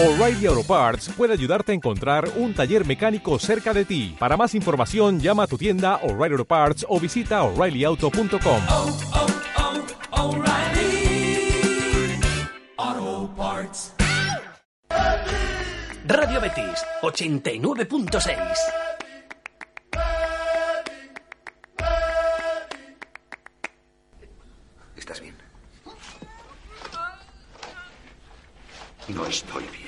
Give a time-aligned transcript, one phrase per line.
[0.00, 4.14] O'Reilly Auto Parts puede ayudarte a encontrar un taller mecánico cerca de ti.
[4.16, 8.62] Para más información, llama a tu tienda O'Reilly Auto Parts o visita oreillyauto.com.
[8.68, 8.96] oh,
[12.78, 13.92] oh, Parts.
[16.06, 18.38] Radio Betis 89.6.
[24.96, 25.34] ¿Estás bien?
[29.08, 29.87] No estoy bien.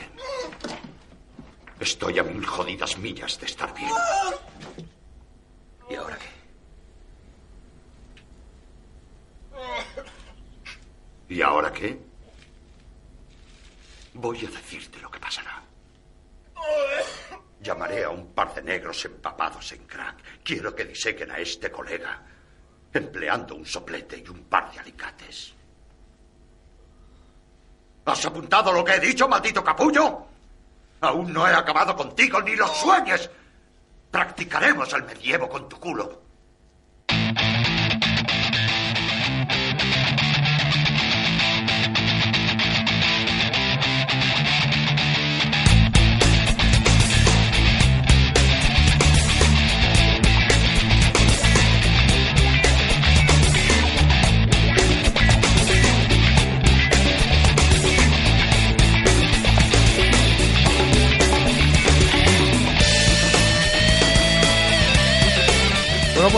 [1.80, 3.90] Estoy a mil jodidas millas de estar bien.
[5.88, 6.28] ¿Y ahora qué?
[11.34, 11.98] ¿Y ahora qué?
[14.12, 15.62] Voy a decirte lo que pasará.
[17.62, 20.42] Llamaré a un par de negros empapados en crack.
[20.44, 22.22] Quiero que disequen a este colega,
[22.92, 25.54] empleando un soplete y un par de alicates.
[28.04, 30.29] ¿Has apuntado lo que he dicho, maldito capullo?
[31.00, 33.30] Aún no he acabado contigo, ni lo sueñes.
[34.10, 36.29] Practicaremos el medievo con tu culo.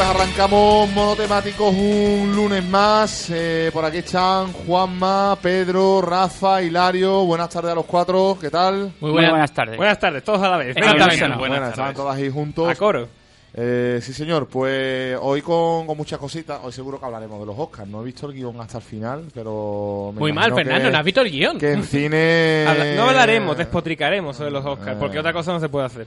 [0.04, 3.30] Pues arrancamos monotemáticos un lunes más.
[3.30, 7.24] Eh, por aquí están Juanma, Pedro, Rafa, Hilario.
[7.24, 8.36] Buenas tardes a los cuatro.
[8.40, 8.92] ¿Qué tal?
[9.00, 9.76] Muy buenas, tardes.
[9.76, 10.74] Buenas tardes, todos a la vez.
[10.74, 11.36] Venga, Venga, venga, venga.
[11.38, 12.68] Buenas, estaban todas ahí juntos.
[12.68, 13.08] A coro.
[13.54, 14.48] Eh, sí, señor.
[14.48, 16.58] Pues hoy con, con muchas cositas.
[16.64, 17.88] Hoy seguro que hablaremos de los Oscars.
[17.88, 20.10] No he visto el guion hasta el final, pero.
[20.14, 21.58] me Muy mal, Fernando, que- ¿no has visto el guion?
[21.58, 22.64] Que en cine.
[22.66, 26.06] Habla- no hablaremos, despotricaremos sobre los Oscars, porque otra cosa no se puede hacer.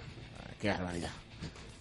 [0.59, 1.09] Qué barbaridad.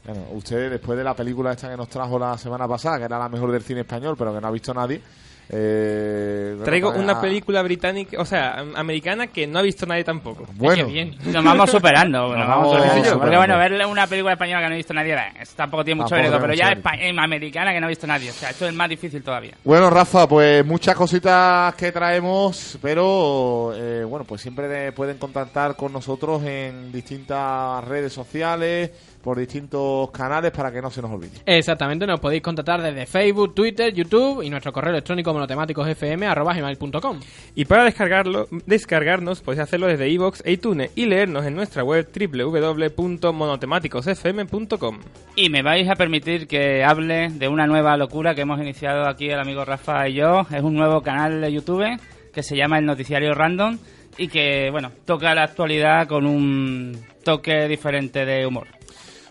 [0.04, 3.18] Bueno, usted, después de la película esta que nos trajo la semana pasada, que era
[3.18, 5.00] la mejor del cine español, pero que no ha visto nadie.
[5.48, 9.86] eh, bueno, Traigo pues, una película británica, o sea, am- americana que no ha visto
[9.86, 10.46] nadie tampoco.
[10.54, 11.16] Bueno, Qué bien.
[11.24, 12.28] Nos vamos superando.
[12.28, 12.94] Nos Nos vamos superando.
[12.96, 13.20] superando.
[13.20, 16.02] Porque bueno, verle una película española que no he visto nadie, eh, eso tampoco tiene
[16.02, 16.38] mucho mérito.
[16.40, 18.30] Pero ya espa- em, americana que no ha visto nadie.
[18.30, 19.54] O sea, esto es más difícil todavía.
[19.64, 25.76] Bueno, Rafa, pues muchas cositas que traemos, pero eh, bueno, pues siempre de- pueden contactar
[25.76, 28.90] con nosotros en distintas redes sociales,
[29.24, 31.38] por distintos canales para que no se nos olvide.
[31.46, 37.20] Exactamente, nos podéis contactar desde Facebook, Twitter, YouTube y nuestro correo electrónico monotemáticosfm.com.
[37.54, 42.06] Y para descargarlo, descargarnos, podéis hacerlo desde iVoox e iTunes y leernos en nuestra web
[42.14, 44.98] www.monotemáticosfm.com.
[45.36, 49.30] Y me vais a permitir que hable de una nueva locura que hemos iniciado aquí
[49.30, 50.42] el amigo Rafa y yo.
[50.54, 51.98] Es un nuevo canal de YouTube
[52.30, 53.78] que se llama El Noticiario Random
[54.18, 58.66] y que, bueno, toca la actualidad con un toque diferente de humor.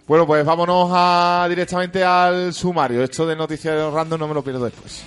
[0.08, 3.04] Bueno, pues vámonos a, directamente al sumario.
[3.04, 5.04] Esto de noticias random no me lo pierdo después.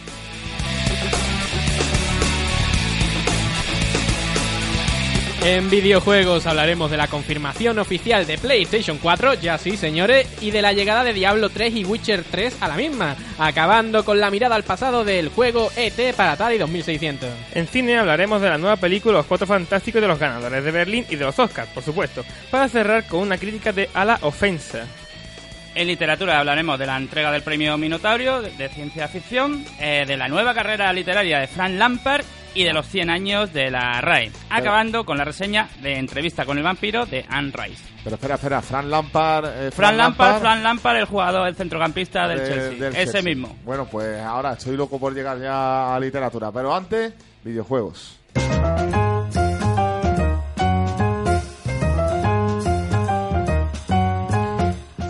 [5.48, 10.60] En videojuegos hablaremos de la confirmación oficial de PlayStation 4, ya sí señores, y de
[10.60, 14.56] la llegada de Diablo 3 y Witcher 3 a la misma, acabando con la mirada
[14.56, 17.30] al pasado del juego ET para Atari 2600.
[17.54, 20.70] En cine hablaremos de la nueva película Los Cuatro Fantásticos y de los ganadores de
[20.72, 24.18] Berlín y de los Oscars, por supuesto, para cerrar con una crítica de A la
[24.22, 24.84] Ofensa.
[25.76, 30.16] En literatura hablaremos de la entrega del premio Minotaurio de, de ciencia ficción, eh, de
[30.16, 32.24] la nueva carrera literaria de Frank Lampard
[32.56, 36.56] y de los 100 años de la RAE, acabando con la reseña de Entrevista con
[36.58, 37.84] el vampiro de Anne Rice.
[38.02, 39.46] Pero espera, espera, Fran Lampard.
[39.46, 43.22] eh, Fran Lampard, Fran Lampard, el jugador, el centrocampista del de- Chelsea, del ese Chelsea.
[43.22, 43.56] mismo.
[43.64, 47.12] Bueno, pues ahora estoy loco por llegar ya a literatura, pero antes,
[47.44, 48.18] videojuegos.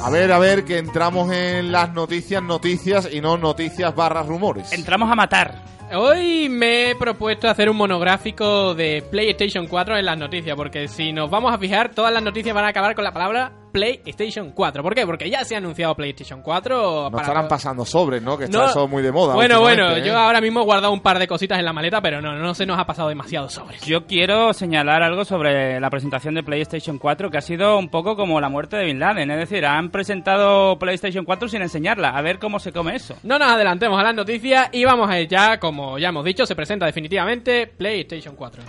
[0.07, 4.73] A ver, a ver, que entramos en las noticias, noticias y no noticias barras rumores.
[4.73, 5.65] Entramos a matar.
[5.93, 11.13] Hoy me he propuesto hacer un monográfico de PlayStation 4 en las noticias, porque si
[11.13, 14.83] nos vamos a fijar, todas las noticias van a acabar con la palabra PlayStation 4.
[14.83, 15.05] ¿Por qué?
[15.05, 17.05] Porque ya se ha anunciado PlayStation 4.
[17.05, 18.39] No para- estarán pasando sobres, ¿no?
[18.39, 18.67] Que está No.
[18.67, 19.35] eso muy de moda.
[19.35, 20.03] Bueno, bueno, ¿eh?
[20.03, 22.55] yo ahora mismo he guardado un par de cositas en la maleta, pero no, no
[22.55, 23.83] se nos ha pasado demasiado sobres.
[23.85, 28.17] Yo quiero señalar algo sobre la presentación de PlayStation 4 que ha sido un poco
[28.17, 29.31] como la muerte de Bin Laden.
[29.31, 32.11] Es decir, han presentado PlayStation 4 sin enseñarla.
[32.11, 33.15] A ver cómo se come eso.
[33.25, 36.47] No nos adelantemos a las noticias y vamos a ir ya, como ya hemos dicho,
[36.47, 38.63] se presenta definitivamente PlayStation 4.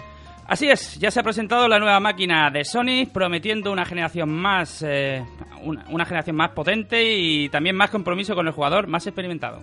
[0.47, 4.81] Así es, ya se ha presentado la nueva máquina de Sony, prometiendo una generación más,
[4.87, 5.21] eh,
[5.61, 9.59] una, generación más potente y también más compromiso con el jugador, más experimentado.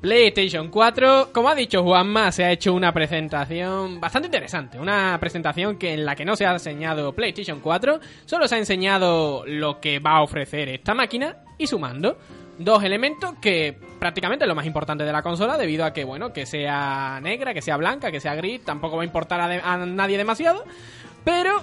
[0.00, 4.78] PlayStation 4, como ha dicho Juanma, se ha hecho una presentación bastante interesante.
[4.78, 8.58] Una presentación que en la que no se ha enseñado PlayStation 4, solo se ha
[8.58, 12.16] enseñado lo que va a ofrecer esta máquina y su mando.
[12.62, 16.30] Dos elementos que prácticamente es lo más importante de la consola, debido a que, bueno,
[16.34, 19.86] que sea negra, que sea blanca, que sea gris, tampoco va a importar a, de-
[19.86, 20.64] nadie demasiado.
[21.24, 21.62] Pero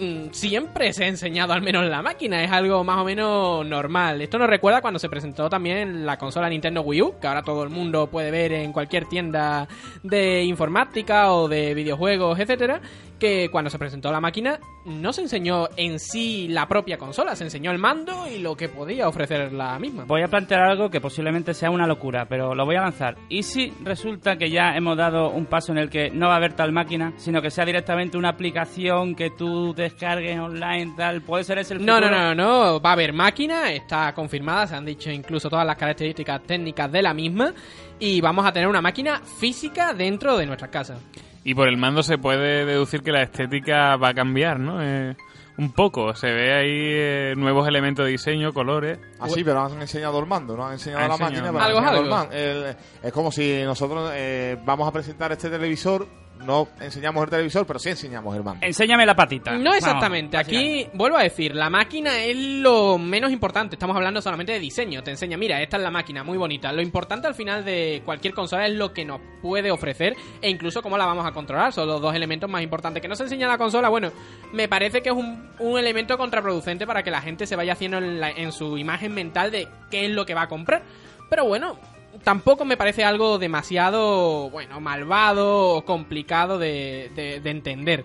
[0.00, 4.22] mm, siempre se ha enseñado al menos la máquina, es algo más o menos normal.
[4.22, 7.62] Esto nos recuerda cuando se presentó también la consola Nintendo Wii U, que ahora todo
[7.62, 9.68] el mundo puede ver en cualquier tienda
[10.02, 12.80] de informática o de videojuegos, etcétera,
[13.18, 17.44] que cuando se presentó la máquina no se enseñó en sí la propia consola, se
[17.44, 20.04] enseñó el mando y lo que podía ofrecer la misma.
[20.06, 23.16] Voy a plantear algo que posiblemente sea una locura, pero lo voy a lanzar.
[23.28, 26.36] ¿Y si resulta que ya hemos dado un paso en el que no va a
[26.36, 31.22] haber tal máquina, sino que sea directamente una aplicación que tú descargues online, tal?
[31.22, 32.34] ¿Puede ser ese el No, no, futuro?
[32.34, 36.42] no, no, va a haber máquina, está confirmada, se han dicho incluso todas las características
[36.44, 37.52] técnicas de la misma
[37.98, 40.98] y vamos a tener una máquina física dentro de nuestra casa.
[41.44, 44.82] Y por el mando se puede deducir que la estética va a cambiar, ¿no?
[44.82, 45.16] Eh,
[45.56, 46.14] un poco.
[46.14, 48.98] Se ve ahí eh, nuevos elementos de diseño, colores.
[49.18, 51.52] Ah, sí, pero han enseñado el mando, no han enseñado Han la enseñado máquina.
[51.52, 55.32] pero han enseñado Algo, el man- el- es como si nosotros eh, vamos a presentar
[55.32, 56.06] este televisor,
[56.44, 58.64] no enseñamos el televisor, pero sí enseñamos el mando.
[58.66, 59.52] Enséñame la patita.
[59.52, 64.20] No Vamos, exactamente, aquí vuelvo a decir, la máquina es lo menos importante, estamos hablando
[64.22, 66.72] solamente de diseño, te enseña, mira, esta es la máquina, muy bonita.
[66.72, 70.82] Lo importante al final de cualquier consola es lo que nos puede ofrecer e incluso
[70.82, 73.02] cómo la vamos a controlar, son los dos elementos más importantes.
[73.02, 74.10] Que no se enseña la consola, bueno,
[74.52, 77.98] me parece que es un, un elemento contraproducente para que la gente se vaya haciendo
[77.98, 80.82] en, la- en su imagen mental de qué es lo que va a comprar.
[81.30, 81.78] Pero bueno,
[82.24, 88.04] tampoco me parece algo demasiado, bueno, malvado o complicado de, de- de entender.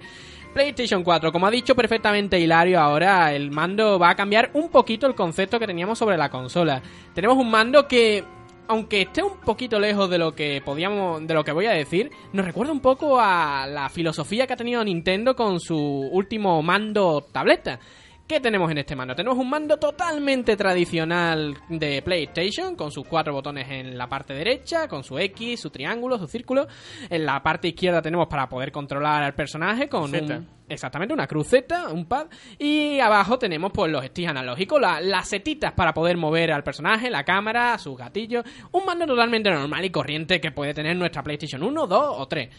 [0.53, 5.07] PlayStation 4, como ha dicho perfectamente Hilario ahora, el mando va a cambiar un poquito
[5.07, 6.81] el concepto que teníamos sobre la consola.
[7.15, 8.23] Tenemos un mando que,
[8.67, 12.11] aunque esté un poquito lejos de lo que podíamos, de lo que voy a decir,
[12.33, 17.25] nos recuerda un poco a la filosofía que ha tenido Nintendo con su último mando
[17.31, 17.79] tableta.
[18.25, 19.13] ¿Qué tenemos en este mando?
[19.15, 24.87] Tenemos un mando totalmente tradicional de PlayStation, con sus cuatro botones en la parte derecha,
[24.87, 26.65] con su X, su triángulo, su círculo.
[27.09, 30.37] En la parte izquierda tenemos para poder controlar al personaje con Z.
[30.37, 32.27] un, exactamente una cruceta, un pad.
[32.57, 37.11] Y abajo tenemos pues los sticks analógicos, la- las setitas para poder mover al personaje,
[37.11, 38.45] la cámara, sus gatillos.
[38.71, 42.49] Un mando totalmente normal y corriente que puede tener nuestra PlayStation 1, 2 o 3.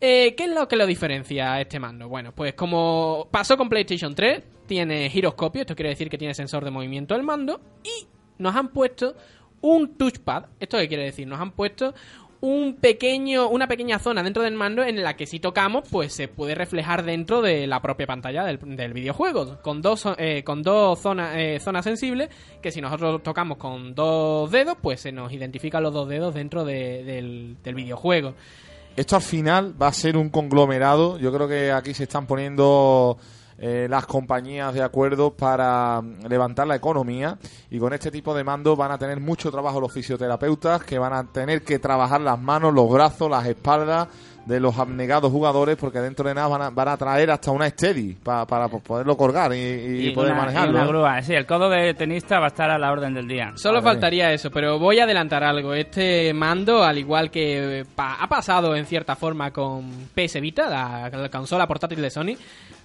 [0.00, 2.08] Eh, ¿Qué es lo que lo diferencia a este mando?
[2.08, 6.64] Bueno, pues como pasó con PlayStation 3, tiene giroscopio, esto quiere decir que tiene sensor
[6.64, 8.06] de movimiento del mando, y
[8.38, 9.14] nos han puesto
[9.60, 10.46] un touchpad.
[10.60, 11.26] ¿Esto qué quiere decir?
[11.26, 11.94] Nos han puesto
[12.40, 16.28] un pequeño, una pequeña zona dentro del mando en la que si tocamos, pues se
[16.28, 20.98] puede reflejar dentro de la propia pantalla del, del videojuego, con dos, eh, con dos
[20.98, 22.28] zonas, eh, zonas sensibles,
[22.60, 26.66] que si nosotros tocamos con dos dedos, pues se nos identifican los dos dedos dentro
[26.66, 28.34] de- del, del videojuego.
[28.96, 31.18] Esto al final va a ser un conglomerado.
[31.18, 33.18] Yo creo que aquí se están poniendo
[33.58, 37.38] eh, las compañías de acuerdo para mm, levantar la economía
[37.70, 41.12] y con este tipo de mando van a tener mucho trabajo los fisioterapeutas que van
[41.12, 44.08] a tener que trabajar las manos, los brazos, las espaldas
[44.44, 47.66] de los abnegados jugadores porque dentro de nada van a, van a traer hasta una
[47.70, 50.78] steady pa- para poderlo colgar y, y Y poder una, y manejarlo.
[50.78, 51.22] una grúa.
[51.22, 53.52] Sí, el codo de tenista va a estar a la orden del día.
[53.56, 55.72] Solo faltaría eso, pero voy a adelantar algo.
[55.72, 60.68] Este mando, al igual que eh, pa- ha pasado en cierta forma con PS Vita,
[60.68, 62.36] la, la consola portátil de Sony,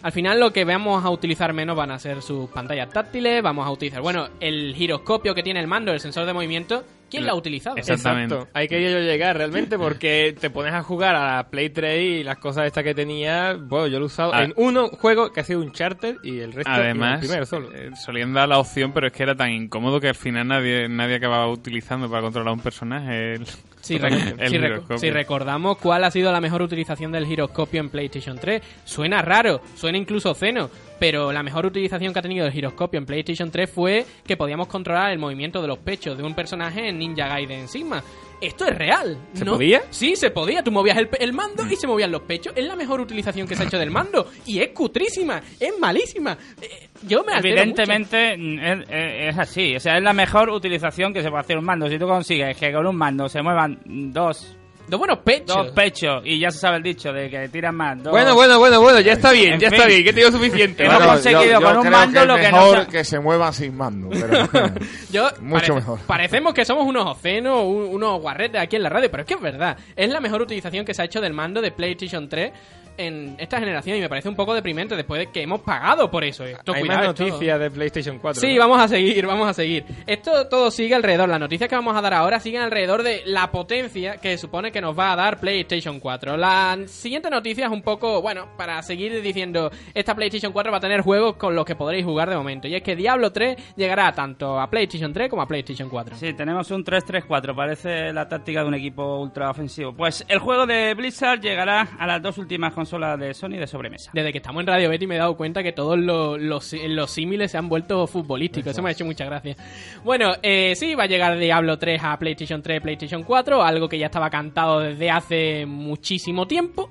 [0.01, 3.65] al final lo que vamos a utilizar menos van a ser sus pantallas táctiles, vamos
[3.67, 7.31] a utilizar, bueno, el giroscopio que tiene el mando, el sensor de movimiento, ¿quién lo
[7.31, 7.75] ha utilizado?
[7.75, 8.35] Exactamente.
[8.35, 8.51] Exacto.
[8.57, 12.23] Ahí quería yo llegar realmente porque te pones a jugar a la Play 3 y
[12.23, 14.43] las cosas estas que tenía, bueno, yo lo he usado Ah.
[14.43, 17.69] en uno juego que ha sido un charter y el resto Además, el primero solo.
[17.73, 20.87] eh, solían dar la opción, pero es que era tan incómodo que al final nadie
[20.87, 23.33] nadie acababa utilizando para controlar a un personaje.
[23.33, 23.45] El,
[23.89, 23.97] Si,
[24.57, 29.61] rec- recordamos cuál ha sido la mejor utilización del giroscopio en PlayStation 3, suena raro,
[29.75, 30.69] suena incluso obsceno,
[30.99, 34.67] pero la mejor utilización que ha tenido el giroscopio en PlayStation 3 fue que podíamos
[34.67, 38.03] controlar el movimiento de los pechos de un personaje en Ninja Gaiden Sigma.
[38.41, 39.17] Esto es real.
[39.33, 39.53] ¿Se ¿no?
[39.53, 39.81] podía?
[39.89, 40.63] Sí, se podía.
[40.63, 42.53] Tú movías el, el mando y se movían los pechos.
[42.55, 44.27] Es la mejor utilización que se ha hecho del mando.
[44.45, 45.41] Y es cutrísima.
[45.59, 46.37] Es malísima.
[46.61, 47.33] Eh, yo me.
[47.37, 51.65] Evidentemente es- es así, o sea, es la mejor utilización que se puede hacer un
[51.65, 51.89] mando.
[51.89, 54.55] Si tú consigues que con un mando se muevan dos,
[54.89, 55.55] Dos buenos pechos.
[55.55, 58.01] dos pechos y ya se sabe el dicho de que tiran más.
[58.01, 59.75] dos- Bueno, bueno, bueno, bueno, ya está bien, En ya fin.
[59.77, 60.83] está bien, que te digo suficiente.
[60.85, 61.13] Hemos Vamos.
[61.15, 64.09] conseguido con un mando que lo que no mejor se- que se muevan sin mando.
[64.09, 64.47] pero-
[65.11, 65.99] Yo, Mucho mejor.
[66.07, 69.35] Parecemos que somos unos ocenos, un- unos guarretes aquí en la radio, pero es que
[69.35, 69.77] es verdad.
[69.95, 72.51] Es la mejor utilización que se ha hecho del mando de PlayStation 3.
[72.97, 76.23] En esta generación y me parece un poco deprimente después de que hemos pagado por
[76.23, 76.45] eso.
[76.45, 78.41] Esto, Hay cuidado, más noticias de PlayStation 4.
[78.41, 78.59] Sí, ¿no?
[78.59, 79.85] vamos a seguir, vamos a seguir.
[80.05, 83.51] Esto todo sigue alrededor, las noticias que vamos a dar ahora siguen alrededor de la
[83.51, 86.37] potencia que supone que nos va a dar PlayStation 4.
[86.37, 90.81] La siguiente noticia es un poco, bueno, para seguir diciendo, esta PlayStation 4 va a
[90.81, 92.67] tener juegos con los que podréis jugar de momento.
[92.67, 96.15] Y es que Diablo 3 llegará tanto a PlayStation 3 como a PlayStation 4.
[96.15, 99.93] Sí, tenemos un 3-3-4, parece la táctica de un equipo ultra ofensivo.
[99.93, 104.11] Pues el juego de Blizzard llegará a las dos últimas consolas de Sony de sobremesa.
[104.13, 107.11] Desde que estamos en Radio Betty me he dado cuenta que todos los, los, los
[107.11, 108.71] símiles se han vuelto futbolísticos.
[108.71, 109.55] Eso me ha hecho mucha gracia.
[110.03, 113.99] Bueno, eh, sí, va a llegar Diablo 3 a PlayStation 3, PlayStation 4, algo que
[113.99, 116.89] ya estaba cantado desde hace muchísimo tiempo.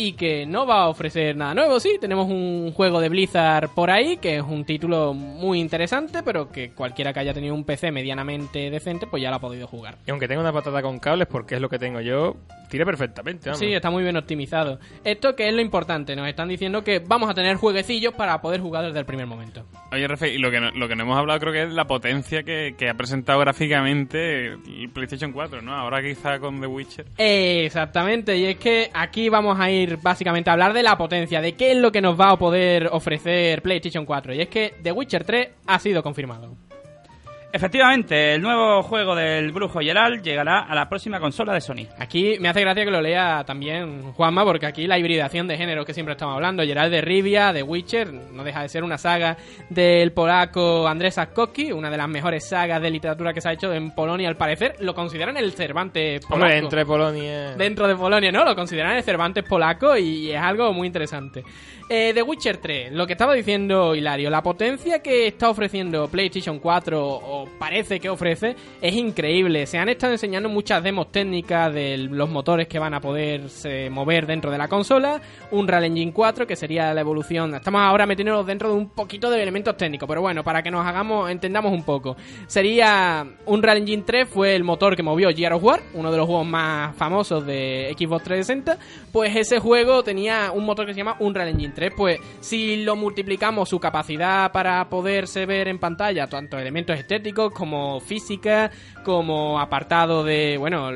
[0.00, 1.98] Y que no va a ofrecer nada nuevo, sí.
[2.00, 6.70] Tenemos un juego de Blizzard por ahí, que es un título muy interesante, pero que
[6.70, 9.96] cualquiera que haya tenido un PC medianamente decente, pues ya lo ha podido jugar.
[10.06, 12.36] Y aunque tenga una patata con cables, porque es lo que tengo yo,
[12.70, 13.48] tira perfectamente.
[13.50, 13.58] vamos.
[13.58, 14.78] Sí, está muy bien optimizado.
[15.02, 18.60] Esto que es lo importante, nos están diciendo que vamos a tener jueguecillos para poder
[18.60, 19.64] jugar desde el primer momento.
[19.90, 21.88] Oye, Rafa, y lo que, no, lo que no hemos hablado creo que es la
[21.88, 25.74] potencia que, que ha presentado gráficamente el PlayStation 4, ¿no?
[25.74, 27.06] Ahora quizá con The Witcher.
[27.16, 31.72] Exactamente, y es que aquí vamos a ir básicamente hablar de la potencia, de qué
[31.72, 34.34] es lo que nos va a poder ofrecer PlayStation 4.
[34.34, 36.67] Y es que The Witcher 3 ha sido confirmado.
[37.58, 41.88] Efectivamente, el nuevo juego del Brujo Geralt llegará a la próxima consola de Sony.
[41.98, 45.84] Aquí me hace gracia que lo lea también Juanma, porque aquí la hibridación de género
[45.84, 49.36] que siempre estamos hablando, Geralt de Rivia, de Witcher, no deja de ser una saga
[49.70, 53.72] del polaco Andrzej Sapkowski, una de las mejores sagas de literatura que se ha hecho
[53.72, 54.76] en Polonia, al parecer.
[54.78, 56.44] Lo consideran el Cervantes polaco.
[56.44, 57.56] Hombre, entre Polonia...
[57.56, 58.44] dentro de Polonia, ¿no?
[58.44, 61.42] Lo consideran el Cervantes polaco y es algo muy interesante.
[61.90, 66.58] Eh, The Witcher 3, lo que estaba diciendo Hilario, la potencia que está ofreciendo PlayStation
[66.58, 69.64] 4 o parece que ofrece es increíble.
[69.64, 74.26] Se han estado enseñando muchas demos técnicas de los motores que van a poderse mover
[74.26, 75.22] dentro de la consola.
[75.50, 77.54] Un Real Engine 4 que sería la evolución.
[77.54, 80.86] Estamos ahora metiéndonos dentro de un poquito de elementos técnicos, pero bueno, para que nos
[80.86, 82.18] hagamos, entendamos un poco.
[82.48, 86.18] Sería un Real Engine 3 fue el motor que movió Gear of War, uno de
[86.18, 88.78] los juegos más famosos de Xbox 360.
[89.10, 91.77] Pues ese juego tenía un motor que se llama Unreal Engine 3.
[91.96, 98.00] Pues si lo multiplicamos su capacidad para poderse ver en pantalla, tanto elementos estéticos como
[98.00, 98.70] física,
[99.04, 100.90] como apartado de, bueno,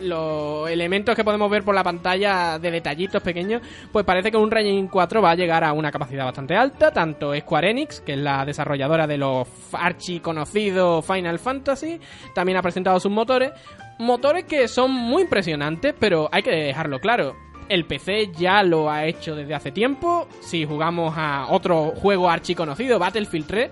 [0.00, 4.50] los elementos que podemos ver por la pantalla de detallitos pequeños, pues parece que un
[4.56, 8.18] Engine 4 va a llegar a una capacidad bastante alta, tanto Square Enix, que es
[8.18, 12.00] la desarrolladora de los archi conocidos Final Fantasy,
[12.34, 13.52] también ha presentado sus motores,
[13.98, 17.49] motores que son muy impresionantes, pero hay que dejarlo claro.
[17.70, 20.28] El PC ya lo ha hecho desde hace tiempo.
[20.40, 23.70] Si jugamos a otro juego archiconocido, Battlefield 3,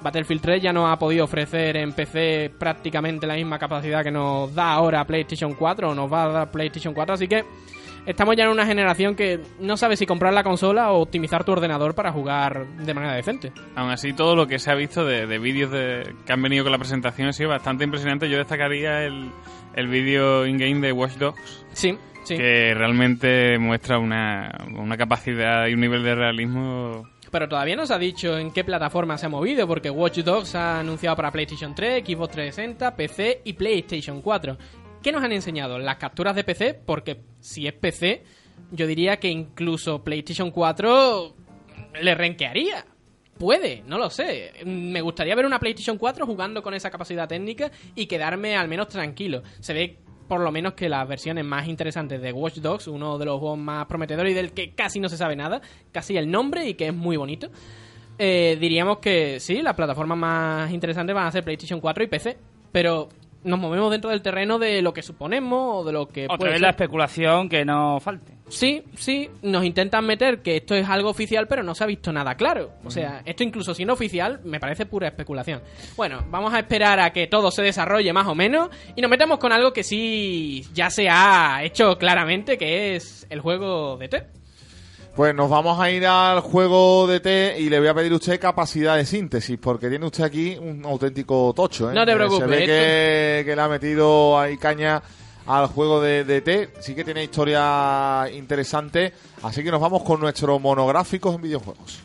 [0.00, 4.54] Battlefield 3 ya nos ha podido ofrecer en PC prácticamente la misma capacidad que nos
[4.54, 7.44] da ahora PlayStation 4 o nos va a dar PlayStation 4, así que
[8.06, 11.52] estamos ya en una generación que no sabe si comprar la consola o optimizar tu
[11.52, 13.52] ordenador para jugar de manera decente.
[13.76, 16.64] Aún así, todo lo que se ha visto de, de vídeos de- que han venido
[16.64, 18.28] con la presentación ha sido bastante impresionante.
[18.28, 19.30] Yo destacaría el,
[19.74, 22.36] el vídeo in-game de Watch Dogs, Sí, sí.
[22.36, 27.94] que realmente muestra una, una capacidad y un nivel de realismo Pero todavía no se
[27.94, 31.74] ha dicho en qué plataforma se ha movido, porque Watch Dogs ha anunciado para PlayStation
[31.74, 34.58] 3, Xbox 360, PC y PlayStation 4.
[35.02, 35.78] ¿Qué nos han enseñado?
[35.78, 38.22] Las capturas de PC, porque si es PC,
[38.70, 41.34] yo diría que incluso PlayStation 4
[42.00, 42.84] le renquearía.
[43.38, 44.52] Puede, no lo sé.
[44.64, 48.88] Me gustaría ver una PlayStation 4 jugando con esa capacidad técnica y quedarme al menos
[48.88, 49.42] tranquilo.
[49.58, 49.98] Se ve
[50.28, 53.58] por lo menos que las versiones más interesantes de Watch Dogs, uno de los juegos
[53.58, 55.60] más prometedores y del que casi no se sabe nada,
[55.92, 57.50] casi el nombre y que es muy bonito,
[58.18, 62.36] eh, diríamos que sí, las plataformas más interesantes van a ser PlayStation 4 y PC,
[62.70, 63.08] pero
[63.44, 66.50] nos movemos dentro del terreno de lo que suponemos o de lo que Otra puede
[66.52, 66.62] vez ser.
[66.62, 68.32] la especulación que no falte.
[68.48, 72.12] Sí, sí, nos intentan meter que esto es algo oficial, pero no se ha visto
[72.12, 72.70] nada claro.
[72.84, 75.62] O sea, esto incluso siendo oficial, me parece pura especulación.
[75.96, 79.38] Bueno, vamos a esperar a que todo se desarrolle más o menos y nos metemos
[79.38, 84.26] con algo que sí ya se ha hecho claramente, que es el juego de T.
[85.14, 88.16] Pues nos vamos a ir al juego de T y le voy a pedir a
[88.16, 91.90] usted capacidad de síntesis, porque tiene usted aquí un auténtico tocho.
[91.90, 91.94] ¿eh?
[91.94, 95.02] No te Eh, preocupes, Se ve que, que le ha metido ahí caña
[95.46, 96.70] al juego de, de T.
[96.80, 99.12] Sí que tiene historia interesante.
[99.42, 102.00] Así que nos vamos con nuestros monográficos en videojuegos.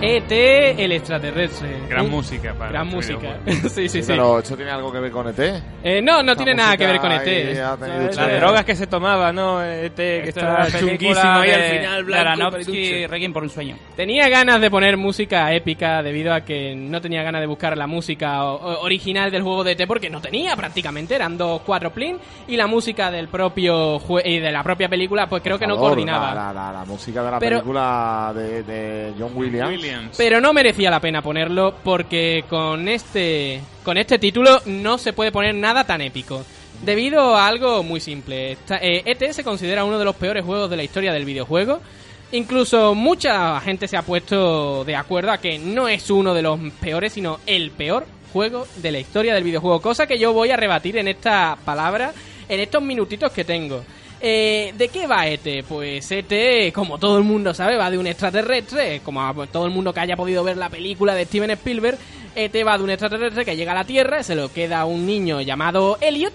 [0.00, 0.30] ET,
[0.78, 1.80] el extraterrestre.
[1.88, 3.38] Gran Un- música para Gran este música.
[3.68, 4.04] sí, sí, sí.
[4.06, 5.38] Pero esto tiene algo que ver con ET.
[5.82, 7.56] Eh, no, no Esta tiene nada que ver con ET.
[8.14, 9.62] Las drogas que se tomaba, ¿no?
[9.62, 12.50] Este, que Esta está es la película chunguísimo ahí al final, blanco.
[13.08, 13.76] Requiem por un sueño.
[13.96, 17.86] Tenía ganas de poner música épica debido a que no tenía ganas de buscar la
[17.86, 22.56] música original del juego de ET porque no tenía prácticamente, eran dos cuatro plin y
[22.56, 26.34] la música del propio jue- y de la propia película pues creo que no coordinaba.
[26.34, 29.70] La, la- la música de la Pero- película de, de John Williams.
[29.70, 29.85] Williams.
[30.16, 35.32] Pero no merecía la pena ponerlo porque con este con este título no se puede
[35.32, 36.44] poner nada tan épico.
[36.84, 38.52] Debido a algo muy simple.
[38.52, 41.80] Esta- eh, ET se considera uno de los peores juegos de la historia del videojuego.
[42.32, 46.58] Incluso mucha gente se ha puesto de acuerdo a que no es uno de los
[46.80, 49.80] peores, sino el peor juego de la historia del videojuego.
[49.80, 52.12] Cosa que yo voy a rebatir en esta palabra,
[52.48, 53.84] en estos minutitos que tengo.
[54.20, 55.64] Eh, ¿De qué va ET?
[55.68, 59.00] Pues ET, como todo el mundo sabe, va de un extraterrestre.
[59.04, 61.98] Como todo el mundo que haya podido ver la película de Steven Spielberg,
[62.34, 65.40] ET va de un extraterrestre que llega a la Tierra, se lo queda un niño
[65.40, 66.34] llamado Elliot.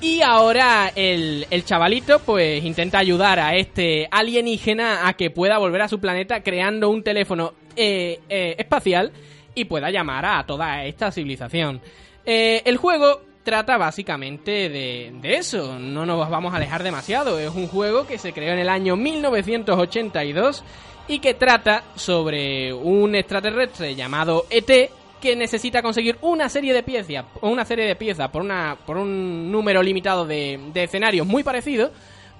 [0.00, 5.82] Y ahora el, el chavalito pues intenta ayudar a este alienígena a que pueda volver
[5.82, 9.12] a su planeta creando un teléfono eh, eh, espacial
[9.54, 11.80] y pueda llamar a toda esta civilización.
[12.24, 17.50] Eh, el juego trata básicamente de, de eso, no nos vamos a alejar demasiado, es
[17.50, 20.64] un juego que se creó en el año 1982
[21.08, 27.24] y que trata sobre un extraterrestre llamado ET que necesita conseguir una serie de piezas,
[27.42, 31.92] una serie de piezas por una por un número limitado de, de escenarios muy parecidos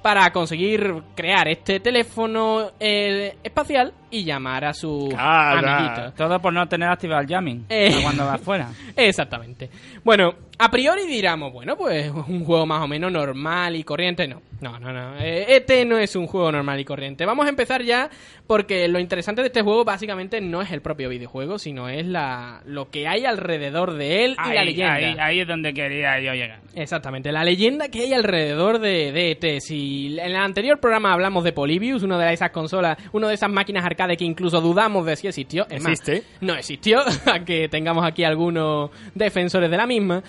[0.03, 6.13] para conseguir crear este teléfono eh, espacial y llamar a su amiguito.
[6.17, 7.99] Todo por no tener activado el jamming Eh.
[8.03, 8.69] cuando va afuera.
[8.97, 9.69] Exactamente.
[10.05, 14.29] Bueno, a priori diríamos, bueno, pues un juego más o menos normal y corriente.
[14.29, 15.19] No, no, no, no.
[15.19, 17.27] Eh, ET no es un juego normal y corriente.
[17.27, 18.09] Vamos a empezar ya
[18.47, 22.61] porque lo interesante de este juego básicamente no es el propio videojuego, sino es la
[22.67, 24.95] lo que hay alrededor de él y la Ahí, leyenda.
[24.95, 26.61] ahí, ahí es donde quería yo llegar.
[26.75, 29.61] Exactamente, la leyenda que hay alrededor de, de ET.
[29.61, 33.51] Si en el anterior programa hablamos de Polybius, una de esas consolas, una de esas
[33.51, 35.67] máquinas arcade que incluso dudamos de si existió.
[35.69, 36.23] Es más, Existe.
[36.41, 37.01] no existió,
[37.33, 40.23] aunque tengamos aquí algunos defensores de la misma.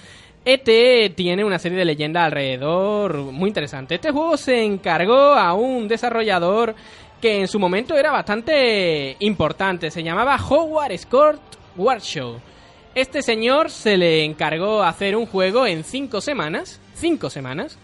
[0.45, 3.95] ET tiene una serie de leyendas alrededor muy interesante.
[3.95, 6.75] Este juego se encargó a un desarrollador
[7.21, 9.89] que en su momento era bastante importante.
[9.89, 11.39] Se llamaba Howard Scott
[11.77, 12.39] Warshaw.
[12.93, 16.81] Este señor se le encargó hacer un juego en cinco semanas.
[16.93, 17.77] Cinco semanas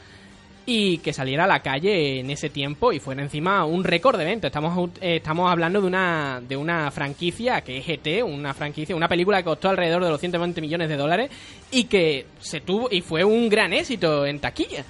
[0.72, 4.26] y que saliera a la calle en ese tiempo y fuera encima un récord de
[4.26, 4.48] venta.
[4.48, 9.08] Estamos, eh, estamos hablando de una, de una franquicia que es ET, una franquicia, una
[9.08, 11.32] película que costó alrededor de los 120 millones de dólares
[11.72, 14.86] y que se tuvo y fue un gran éxito en taquilla.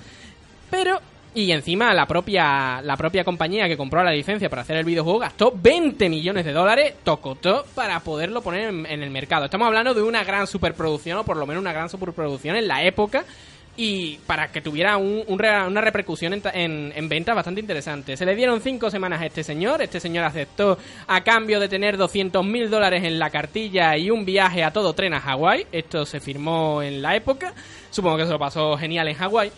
[0.69, 0.99] Pero
[1.33, 5.19] y encima la propia la propia compañía que compró la licencia para hacer el videojuego
[5.19, 9.45] gastó 20 millones de dólares tocotó para poderlo poner en, en el mercado.
[9.45, 12.83] Estamos hablando de una gran superproducción o por lo menos una gran superproducción en la
[12.83, 13.23] época
[13.81, 18.17] y para que tuviera un- un una repercusión en, en, en ventas bastante interesante.
[18.17, 21.95] Se le dieron cinco semanas a este señor, este señor aceptó a cambio de tener
[21.95, 25.67] 200 mil dólares en la cartilla y un viaje a todo tren a Hawái.
[25.71, 27.53] Esto se firmó en la época,
[27.89, 29.49] supongo que se lo pasó genial en Hawái.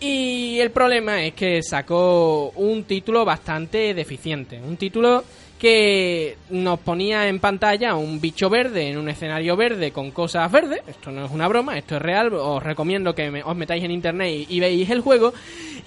[0.00, 4.58] Y el problema es que sacó un título bastante deficiente.
[4.58, 5.22] Un título
[5.60, 10.80] que nos ponía en pantalla un bicho verde en un escenario verde con cosas verdes.
[10.88, 12.32] Esto no es una broma, esto es real.
[12.32, 15.34] Os recomiendo que me- os metáis en internet y, y el juego.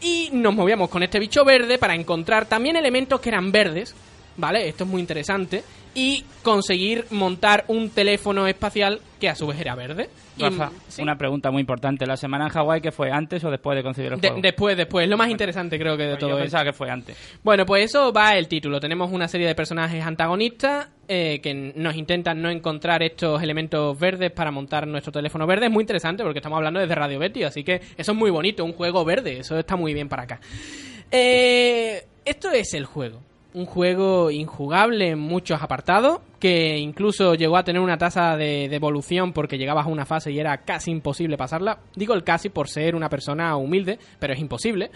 [0.02, 3.96] Y nos movíamos con este bicho verde para encontrar también elementos que eran verdes.
[4.38, 4.68] ¿Vale?
[4.68, 5.64] Esto es muy interesante.
[5.96, 10.10] Y conseguir montar un teléfono espacial que a su vez era verde.
[10.38, 10.44] Y-
[10.88, 11.04] sí.
[11.04, 12.08] una pregunta muy importante.
[12.08, 14.42] ¿La semana en Hawái que fue antes o después de concebir el De- juego?
[14.42, 15.08] después, después.
[15.08, 16.44] Lo más interesante creo que de Pues todo yo esto.
[16.46, 17.16] pensaba que fue antes.
[17.44, 18.80] Bueno, pues eso va el título.
[18.80, 24.32] Tenemos una serie de personajes antagonistas eh, que nos intentan no encontrar estos elementos verdes
[24.32, 25.68] para montar nuestro teléfono verde.
[25.68, 28.66] Es muy interesante porque estamos hablando desde Radio Betty, así que eso es muy bonito,
[28.66, 29.38] un juego verde.
[29.42, 30.40] Eso está muy bien para acá.
[31.12, 33.20] Eh, esto es el juego.
[33.54, 38.76] Un juego injugable en muchos apartados, que incluso llegó a tener una tasa de, de
[38.76, 41.78] evolución porque llegabas a una fase y era casi imposible pasarla.
[41.96, 44.90] Digo el casi por ser una persona humilde, pero es imposible.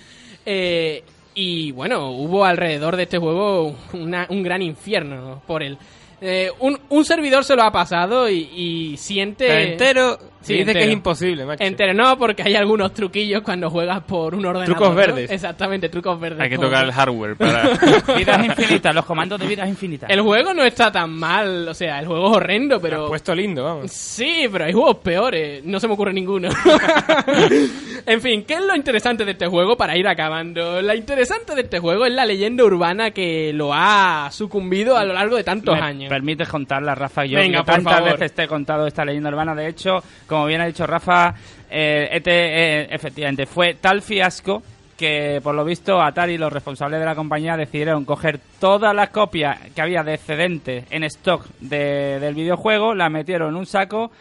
[0.46, 1.04] Eh,
[1.36, 5.78] y bueno, hubo alrededor de este juego un gran infierno por él.
[6.20, 9.46] Eh, un, un servidor se lo ha pasado y, y siente...
[9.46, 10.86] Pero entero, Sí, dice que entero.
[10.86, 11.63] es imposible, macho.
[11.63, 14.76] Entero no, porque hay algunos truquillos cuando juegas por un ordenador.
[14.76, 14.95] Trucos ¿no?
[14.95, 15.32] verdes.
[15.32, 16.39] Exactamente, trucos verdes.
[16.41, 17.67] Hay que tocar el hardware para...
[18.17, 20.10] Vidas infinitas, los comandos de vidas infinitas.
[20.10, 23.04] El juego no está tan mal, o sea, el juego es horrendo, pero...
[23.04, 23.91] has puesto lindo, vamos.
[23.91, 25.63] Sí, pero hay juegos peores.
[25.65, 26.50] No se me ocurre ninguno.
[28.06, 30.82] en fin, ¿qué es lo interesante de este juego para ir acabando?
[30.82, 35.13] Lo interesante de este juego es la leyenda urbana que lo ha sucumbido a lo
[35.13, 36.10] largo de tantos ¿Me años.
[36.10, 37.26] permites contarla, Rafa?
[37.26, 38.12] Yo Venga, que por tantas favor.
[38.12, 39.56] veces te he contado esta leyenda urbana.
[39.56, 41.34] De hecho, como bien ha dicho Rafa,
[41.70, 44.62] eh, este, efectivamente fue tal fiasco
[44.98, 49.60] que, por lo visto, Atari, los responsables de la compañía, decidieron coger todas las copias
[49.76, 54.12] que había de excedente en stock de- del videojuego, las metieron en un saco,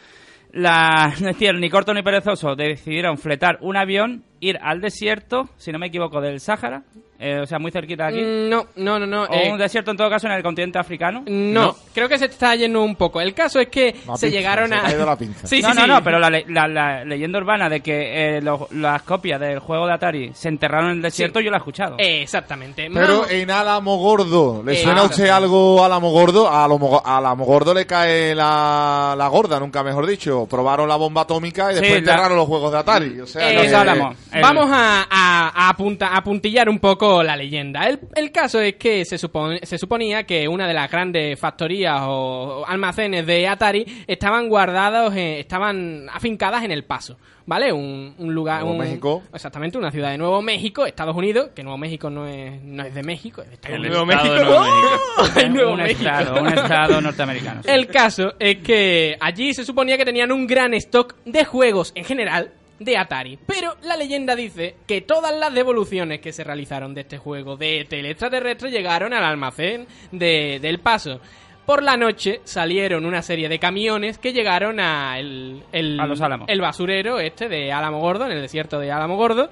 [0.53, 5.72] la no hicieron ni corto ni perezoso, decidieron fletar un avión, ir al desierto, si
[5.72, 6.83] no me equivoco, del Sáhara,
[7.18, 8.20] eh, o sea, muy cerquita de aquí.
[8.27, 9.22] Mm, No, no, no, no.
[9.22, 11.22] O eh, un desierto en todo caso en el continente africano.
[11.27, 13.22] no, creo que se está yendo un poco.
[13.22, 14.90] El caso es que La se pinza, llegaron se a...
[14.92, 15.46] ido la pinza.
[15.46, 15.88] Sí, no, sí, no, sí.
[15.88, 19.61] no, pero la, le- la- la leyenda urbana de que eh, los- las copias del
[19.61, 21.96] juego de Atari se enterraron en el desierto, yo la he escuchado.
[21.99, 22.90] Eh, exactamente.
[22.92, 26.46] Pero en Álamo Gordo, ¿le Eh, suena a usted algo a Álamo Gordo?
[26.49, 30.46] A Álamo, Gordo le cae la, la gorda, nunca mejor dicho.
[30.51, 33.20] Probaron la bomba atómica y Sí, después la- enterraron los juegos de Atari.
[33.20, 34.16] O sea, Eh, Los que- Álamos.
[34.33, 37.89] El- Vamos a, a, a apunta- a puntillar un poco la leyenda.
[37.89, 42.01] El, el caso es que se, supone- se suponía que una de las grandes factorías
[42.03, 47.17] o, o almacenes de Atari estaban guardados, eh, estaban afincadas en El Paso.
[47.49, 47.73] ¿Vale?
[47.73, 48.62] Un, un lugar.
[48.62, 49.23] Nuevo un- México.
[49.33, 52.93] Exactamente, una ciudad de Nuevo México, Estados Unidos, que Nuevo México no es, no es
[52.93, 54.09] de México, es de Estados El Unidos.
[54.11, 55.41] estado de Nuevo México.
[55.41, 56.01] En Nuevo un México.
[56.09, 57.62] estado, un estado norteamericano.
[57.65, 57.71] sí.
[57.71, 62.05] El caso es que allí se suponía que tenían un gran stock de juegos en
[62.05, 63.39] general de Atari.
[63.47, 67.81] Pero la leyenda dice que todas las devoluciones que se realizaron de este juego de
[67.81, 71.21] ET el extraterrestre llegaron al almacén de, del paso.
[71.65, 76.21] Por la noche salieron una serie de camiones que llegaron a, el, el- A Los
[76.21, 76.49] Álamos.
[76.49, 79.51] el basurero este de Álamo Gordo, en el desierto de Álamo Gordo.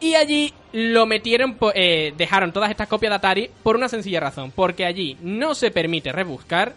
[0.00, 4.50] Y allí lo metieron, eh, dejaron todas estas copias de Atari por una sencilla razón.
[4.50, 6.74] Porque allí no se permite rebuscar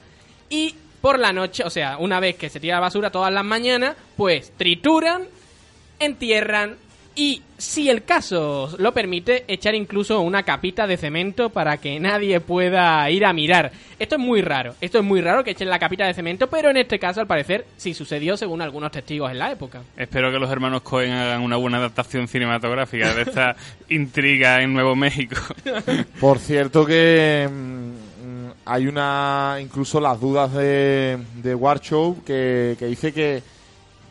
[0.49, 3.43] y por la noche, o sea, una vez que se tira la basura todas las
[3.43, 5.23] mañanas, pues trituran,
[5.99, 6.77] entierran
[7.15, 12.41] y, si el caso lo permite, echar incluso una capita de cemento para que nadie
[12.41, 13.71] pueda ir a mirar.
[13.97, 16.69] Esto es muy raro, esto es muy raro que echen la capita de cemento, pero
[16.69, 19.81] en este caso al parecer sí sucedió según algunos testigos en la época.
[19.95, 23.55] Espero que los hermanos Cohen hagan una buena adaptación cinematográfica de esta
[23.89, 25.38] intriga en Nuevo México.
[26.19, 33.13] Por cierto que mm, hay una incluso las dudas de, de Warshow que, que dice
[33.13, 33.41] que,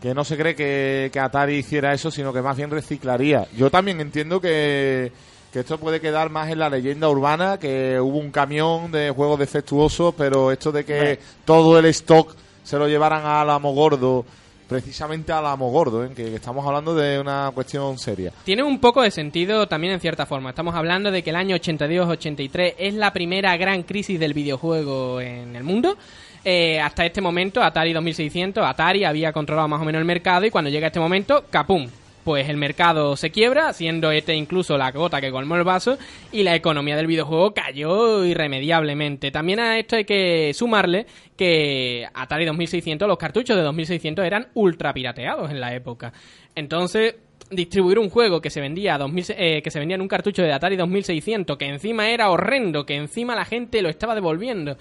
[0.04, 3.48] que no se cree que, que Atari hiciera eso, sino que más bien reciclaría.
[3.56, 5.10] Yo también entiendo que,
[5.50, 9.38] que esto puede quedar más en la leyenda urbana, que hubo un camión de juegos
[9.38, 14.26] defectuosos, pero esto de que todo el stock se lo llevaran a Álamo Gordo,
[14.68, 16.10] precisamente a Álamo Gordo, ¿eh?
[16.14, 18.30] que, que estamos hablando de una cuestión seria.
[18.44, 20.50] Tiene un poco de sentido también en cierta forma.
[20.50, 25.56] Estamos hablando de que el año 82-83 es la primera gran crisis del videojuego en
[25.56, 25.96] el mundo.
[26.44, 30.50] Eh, hasta este momento, Atari 2600, Atari había controlado más o menos el mercado y
[30.50, 31.88] cuando llega este momento, ¡capum!
[32.22, 35.98] Pues el mercado se quiebra, siendo este incluso la gota que colmó el vaso
[36.32, 39.30] y la economía del videojuego cayó irremediablemente.
[39.30, 44.94] También a esto hay que sumarle que Atari 2600, los cartuchos de 2600 eran ultra
[44.94, 46.14] pirateados en la época.
[46.54, 47.14] Entonces,
[47.50, 50.42] distribuir un juego que se vendía a 2000, eh, que se vendía en un cartucho
[50.42, 54.76] de Atari 2600 que encima era horrendo, que encima la gente lo estaba devolviendo.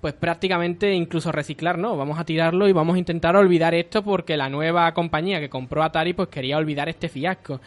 [0.00, 4.36] Pues prácticamente incluso reciclar, no, vamos a tirarlo y vamos a intentar olvidar esto porque
[4.36, 7.60] la nueva compañía que compró Atari pues quería olvidar este fiasco.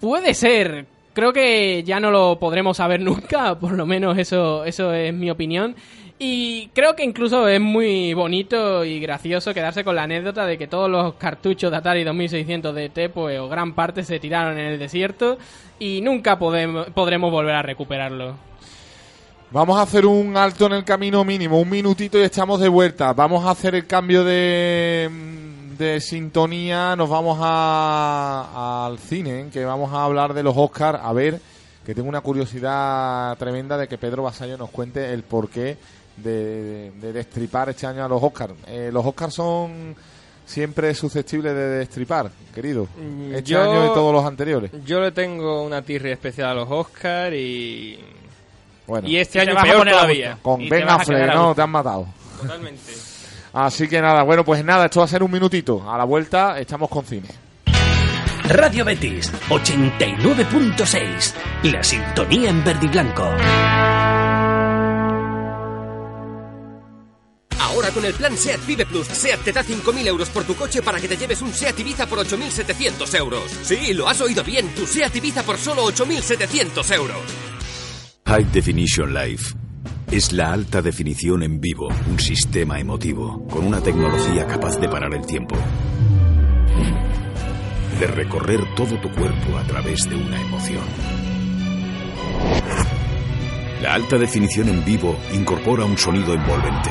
[0.00, 4.92] Puede ser, creo que ya no lo podremos saber nunca, por lo menos eso, eso
[4.92, 5.76] es mi opinión.
[6.18, 10.68] Y creo que incluso es muy bonito y gracioso quedarse con la anécdota de que
[10.68, 14.78] todos los cartuchos de Atari 2600 DT, pues o gran parte se tiraron en el
[14.78, 15.38] desierto
[15.78, 18.51] y nunca podremos volver a recuperarlo.
[19.52, 23.12] Vamos a hacer un alto en el camino mínimo, un minutito y estamos de vuelta.
[23.12, 25.10] Vamos a hacer el cambio de,
[25.76, 31.00] de sintonía, nos vamos a, al cine, que vamos a hablar de los Oscars.
[31.02, 31.38] A ver,
[31.84, 35.76] que tengo una curiosidad tremenda de que Pedro Basallo nos cuente el porqué
[36.16, 38.54] de, de destripar este año a los Oscars.
[38.68, 39.94] Eh, los Oscars son
[40.46, 42.88] siempre susceptibles de destripar, querido.
[42.96, 44.70] Mm, Este yo- año y todos los anteriores.
[44.86, 47.98] Yo le tengo una tirria especial a los Oscar y.
[48.92, 50.36] Bueno, Y este Y año peor todavía.
[50.42, 52.06] con Ben Affleck, no, te han matado.
[52.38, 52.92] Totalmente.
[53.54, 55.90] Así que nada, bueno, pues nada, esto va a ser un minutito.
[55.90, 57.26] A la vuelta estamos con cine.
[58.50, 61.32] Radio Betis 89.6.
[61.72, 63.22] La sintonía en verde y blanco.
[67.60, 69.06] Ahora con el plan SEAT Vive Plus.
[69.06, 72.04] SEAT te da 5.000 euros por tu coche para que te lleves un SEAT Ibiza
[72.06, 73.44] por 8.700 euros.
[73.62, 77.16] Sí, lo has oído bien, tu SEAT Ibiza por solo 8.700 euros.
[78.32, 79.54] High Definition Life
[80.10, 85.12] es la alta definición en vivo, un sistema emotivo, con una tecnología capaz de parar
[85.12, 85.54] el tiempo.
[88.00, 90.82] De recorrer todo tu cuerpo a través de una emoción.
[93.82, 96.90] La alta definición en vivo incorpora un sonido envolvente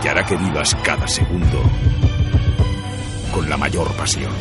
[0.00, 1.60] que hará que vivas cada segundo
[3.34, 4.32] con la mayor pasión.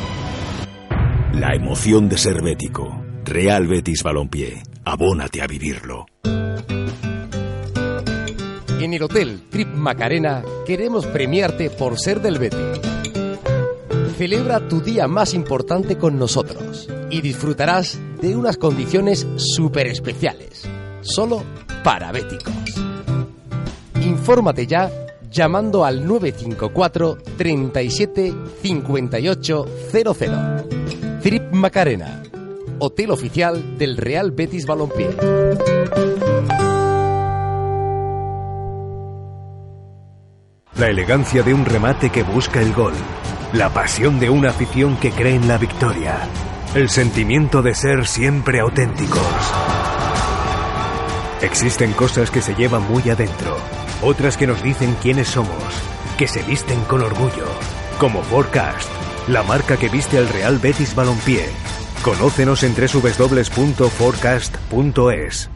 [1.34, 3.04] La emoción de ser bético.
[3.24, 4.75] Real Betis Balompié.
[4.88, 6.06] Abónate a vivirlo.
[8.80, 12.60] En el Hotel Trip Macarena queremos premiarte por ser del Betis.
[14.16, 20.70] Celebra tu día más importante con nosotros y disfrutarás de unas condiciones súper especiales,
[21.02, 21.44] solo
[21.84, 22.54] para béticos.
[24.02, 24.92] Infórmate ya
[25.32, 30.36] llamando al 954 37 58 00.
[31.22, 32.22] Trip Macarena,
[32.80, 35.10] hotel oficial del Real Betis Balompié.
[40.78, 42.94] La elegancia de un remate que busca el gol.
[43.54, 46.18] La pasión de una afición que cree en la victoria.
[46.74, 49.22] El sentimiento de ser siempre auténticos.
[51.42, 53.56] Existen cosas que se llevan muy adentro,
[54.02, 55.64] otras que nos dicen quiénes somos,
[56.18, 57.48] que se visten con orgullo,
[58.00, 58.90] como Forecast,
[59.28, 61.50] la marca que viste al Real Betis Balompié.
[62.06, 65.50] Conócenos en www.forecast.es.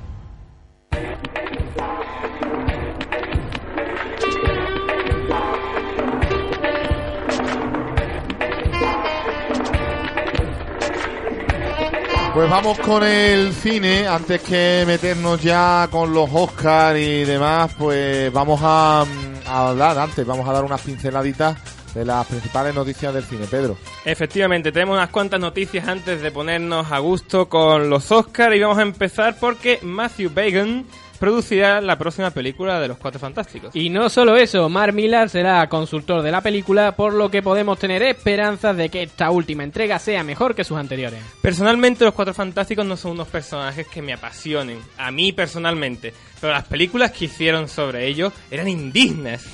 [12.33, 18.33] Pues vamos con el cine, antes que meternos ya con los Oscars y demás, pues
[18.33, 23.13] vamos a, mm, a hablar antes, vamos a dar unas pinceladitas de las principales noticias
[23.13, 23.77] del cine, Pedro.
[24.05, 28.77] Efectivamente, tenemos unas cuantas noticias antes de ponernos a gusto con los Oscars y vamos
[28.77, 30.85] a empezar porque Matthew Bagan
[31.19, 33.75] producirá la próxima película de los Cuatro Fantásticos.
[33.75, 37.77] Y no solo eso, Mark Millar será consultor de la película, por lo que podemos
[37.77, 41.21] tener esperanzas de que esta última entrega sea mejor que sus anteriores.
[41.41, 46.53] Personalmente, los Cuatro Fantásticos no son unos personajes que me apasionen, a mí personalmente, pero
[46.53, 49.45] las películas que hicieron sobre ellos eran indignas.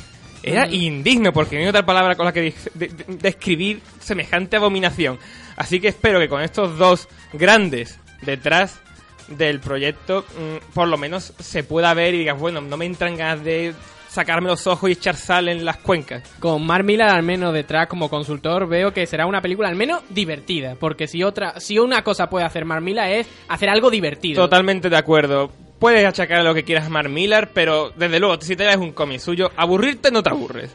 [0.46, 4.56] Era indigno, porque no hay otra palabra con la que de- de- de- describir semejante
[4.58, 5.18] abominación.
[5.58, 8.80] Así que espero que con estos dos grandes detrás
[9.28, 13.16] del proyecto, mm, por lo menos se pueda ver y digas, bueno, no me entran
[13.18, 13.74] ganas de
[14.08, 16.24] sacarme los ojos y echar sal en las cuencas.
[16.40, 20.04] Con Mark Millar al menos detrás como consultor veo que será una película al menos
[20.10, 24.42] divertida, porque si otra, si una cosa puede hacer Mark Millar es hacer algo divertido.
[24.44, 25.52] Totalmente de acuerdo.
[25.86, 28.92] Puedes achacar lo que quieras a Mark Millar, pero desde luego, si te ves un
[28.92, 30.72] cómic suyo, aburrirte no te aburres.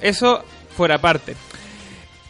[0.00, 0.42] Eso
[0.74, 1.36] fuera parte.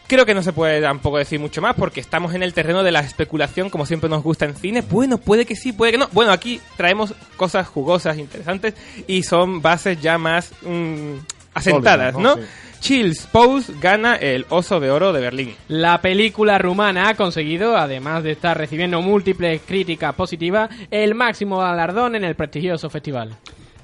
[0.09, 2.91] Creo que no se puede tampoco decir mucho más porque estamos en el terreno de
[2.91, 4.81] la especulación, como siempre nos gusta en cine.
[4.81, 6.09] Bueno, puede que sí, puede que no.
[6.11, 8.75] Bueno, aquí traemos cosas jugosas, interesantes
[9.07, 11.15] y son bases ya más mm,
[11.55, 12.43] asentadas, Sólidas, ¿no?
[12.43, 12.49] ¿no?
[12.85, 15.55] Chills Pose gana el Oso de Oro de Berlín.
[15.69, 22.15] La película rumana ha conseguido, además de estar recibiendo múltiples críticas positivas, el máximo galardón
[22.15, 23.37] en el prestigioso festival.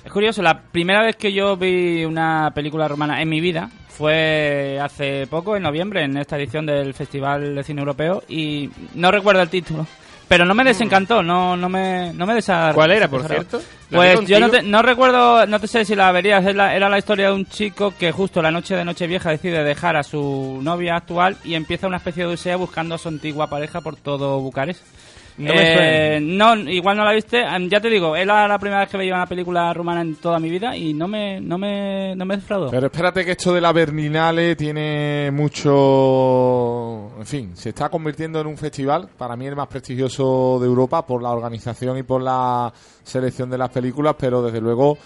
[0.04, 4.78] Es curioso, la primera vez que yo vi una película romana en mi vida fue
[4.82, 9.40] hace poco, en noviembre, en esta edición del Festival de Cine Europeo, y no recuerdo
[9.40, 9.86] el título.
[10.28, 13.62] Pero no me desencantó, no, no me, no me desa- ¿Cuál era, por cierto?
[13.90, 16.88] ¿La vi Pues yo no, te- no recuerdo, no te sé si la verías, era
[16.88, 20.60] la historia de un chico que justo la noche de Nochevieja decide dejar a su
[20.62, 24.40] novia actual y empieza una especie de odisea buscando a su antigua pareja por todo
[24.40, 24.82] Bucarest.
[25.40, 27.40] No me Eh, no, igual no la viste.
[27.40, 30.38] Em, Ya te digo, era la primera vez que veía una película rumana en toda
[30.38, 32.70] mi vida y no me, no me, no me defraudó.
[32.70, 37.12] Pero espérate que esto de la Berlinale tiene mucho...
[37.18, 41.06] En fin, se está convirtiendo en un festival, para mí el más prestigioso de Europa,
[41.06, 42.72] por la organización y por la
[43.02, 44.98] selección de las películas, pero desde luego...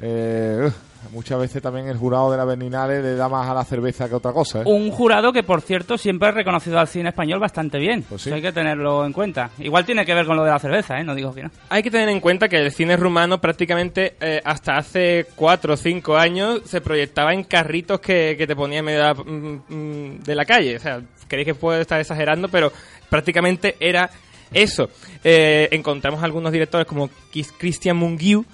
[0.00, 0.70] eh,
[1.10, 4.14] muchas veces también el jurado de la Berlinale le da más a la cerveza que
[4.14, 4.60] otra cosa.
[4.60, 4.64] ¿eh?
[4.66, 8.02] Un jurado que, por cierto, siempre ha reconocido al cine español bastante bien.
[8.08, 9.50] Pues Eso hay que tenerlo en cuenta.
[9.58, 11.04] Igual tiene que ver con lo de la cerveza, ¿eh?
[11.04, 11.50] No digo que no.
[11.68, 15.76] Hay que tener en cuenta que el cine rumano prácticamente eh, hasta hace 4 o
[15.76, 19.62] 5 años se proyectaba en carritos que, que te ponía en medio de la, mm,
[19.68, 20.76] mm, de la calle.
[20.76, 22.72] O sea, queréis que puedo estar exagerando, pero
[23.08, 24.10] prácticamente era
[24.52, 24.90] eso.
[25.24, 27.10] Eh, encontramos algunos directores como
[27.58, 28.44] Christian Mungiu,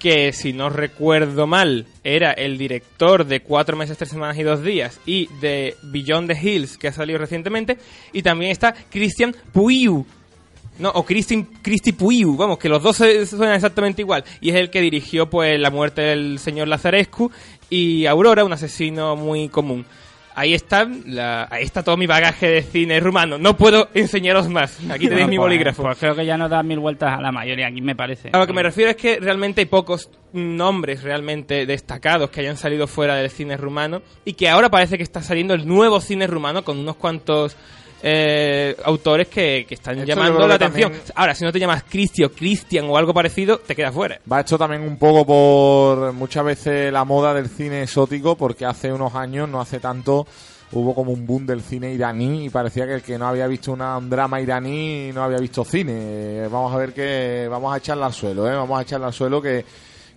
[0.00, 4.64] que si no recuerdo mal era el director de Cuatro meses, tres semanas y dos
[4.64, 7.78] días y de Beyond the Hills que ha salido recientemente
[8.12, 10.04] y también está Christian Puiu
[10.78, 14.24] No, o Christy, Christy Puiu, vamos, que los dos suenan exactamente igual.
[14.40, 17.30] Y es el que dirigió pues la muerte del señor Lazarescu
[17.68, 19.84] y Aurora, un asesino muy común.
[20.34, 23.36] Ahí está, la- ahí está todo mi bagaje de cine rumano.
[23.36, 24.78] No puedo enseñaros más.
[24.90, 25.82] Aquí tenéis No, mi pues- bolígrafo.
[25.82, 28.30] Pues creo que ya nos da mil vueltas a la mayoría aquí, me parece.
[28.32, 32.56] A lo que me refiero es que realmente hay pocos nombres realmente destacados que hayan
[32.56, 36.26] salido fuera del cine rumano y que ahora parece que está saliendo el nuevo cine
[36.28, 37.56] rumano con unos cuantos
[38.02, 40.92] eh, autores que, que están Esto llamando la atención.
[40.92, 44.20] también- Ahora, si no te llamas Cristi o Cristian o algo parecido, te quedas fuera.
[44.30, 48.92] Va hecho también un poco por muchas veces la moda del cine exótico, porque hace
[48.92, 50.26] unos años, no hace tanto,
[50.72, 53.72] hubo como un boom del cine iraní y parecía que el que no había visto
[53.72, 56.46] una- un drama iraní no había visto cine.
[56.48, 58.54] Vamos a ver que vamos a echarla al suelo, ¿eh?
[58.54, 59.64] Vamos a echarla al suelo que...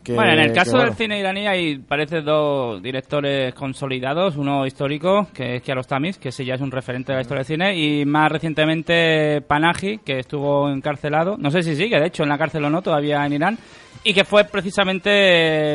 [0.03, 0.85] que- bueno, en el que, caso bueno.
[0.87, 4.35] del cine iraní hay, parece, dos directores consolidados.
[4.37, 7.47] Uno histórico, que es Kiarostami, que ese ya es un referente de la historia del
[7.47, 7.75] cine.
[7.77, 11.37] Y más recientemente Panahi, que estuvo encarcelado.
[11.37, 13.57] No sé si sigue, de hecho, en la cárcel o no, todavía en Irán.
[14.03, 15.09] Y que fue precisamente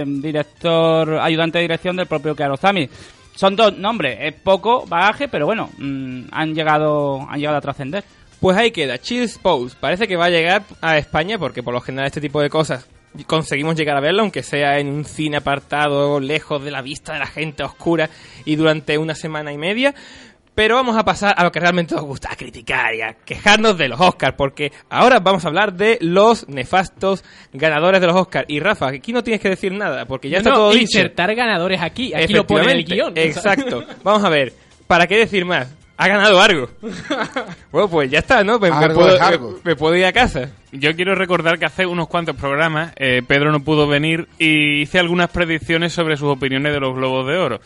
[0.00, 2.88] eh, director, ayudante de dirección del propio Kiarostami.
[3.34, 8.04] Son dos nombres, es poco bagaje, pero bueno, mm, han llegado han llegado a trascender.
[8.40, 9.76] Pues ahí queda, Chill Pose.
[9.80, 12.88] Parece que va a llegar a España porque por lo general este tipo de cosas
[13.26, 17.18] conseguimos llegar a verlo, aunque sea en un cine apartado, lejos de la vista de
[17.18, 18.10] la gente oscura
[18.44, 19.94] y durante una semana y media.
[20.54, 23.78] Pero vamos a pasar a lo que realmente nos gusta, a criticar y a quejarnos
[23.78, 28.46] de los Oscars, porque ahora vamos a hablar de los nefastos ganadores de los Oscars.
[28.48, 30.82] Y Rafa, aquí no tienes que decir nada, porque ya No, está no, todo dicho.
[30.98, 32.12] insertar ganadores aquí.
[32.12, 33.12] Aquí lo pone en el guion.
[33.16, 33.84] Exacto.
[34.02, 34.52] Vamos a ver,
[34.88, 35.68] ¿para qué decir más?
[36.00, 36.70] Ha ganado algo.
[37.72, 38.58] bueno, pues ya está, ¿no?
[38.60, 39.20] Me, me puedo, me-
[39.64, 40.50] me puedo ir a casa.
[40.70, 44.98] Yo quiero recordar que hace unos cuantos programas eh, Pedro no pudo venir y hice
[45.00, 47.60] algunas predicciones sobre sus opiniones de los Globos de Oro.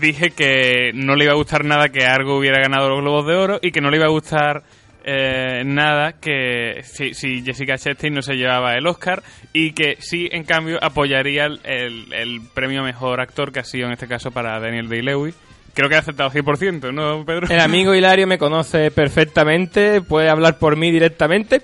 [0.00, 3.34] Dije que no le iba a gustar nada que Argo hubiera ganado los Globos de
[3.36, 4.64] Oro y que no le iba a gustar
[5.04, 10.28] eh, nada que si, si Jessica Chastain no se llevaba el Oscar y que sí,
[10.32, 14.32] en cambio, apoyaría el, el- el premio Mejor Actor que ha sido en este caso
[14.32, 15.36] para Daniel Day-Lewis.
[15.76, 17.48] Creo que ha aceptado 100%, ¿no, Pedro?
[17.50, 21.60] El amigo Hilario me conoce perfectamente, puede hablar por mí directamente.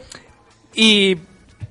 [0.75, 1.17] Y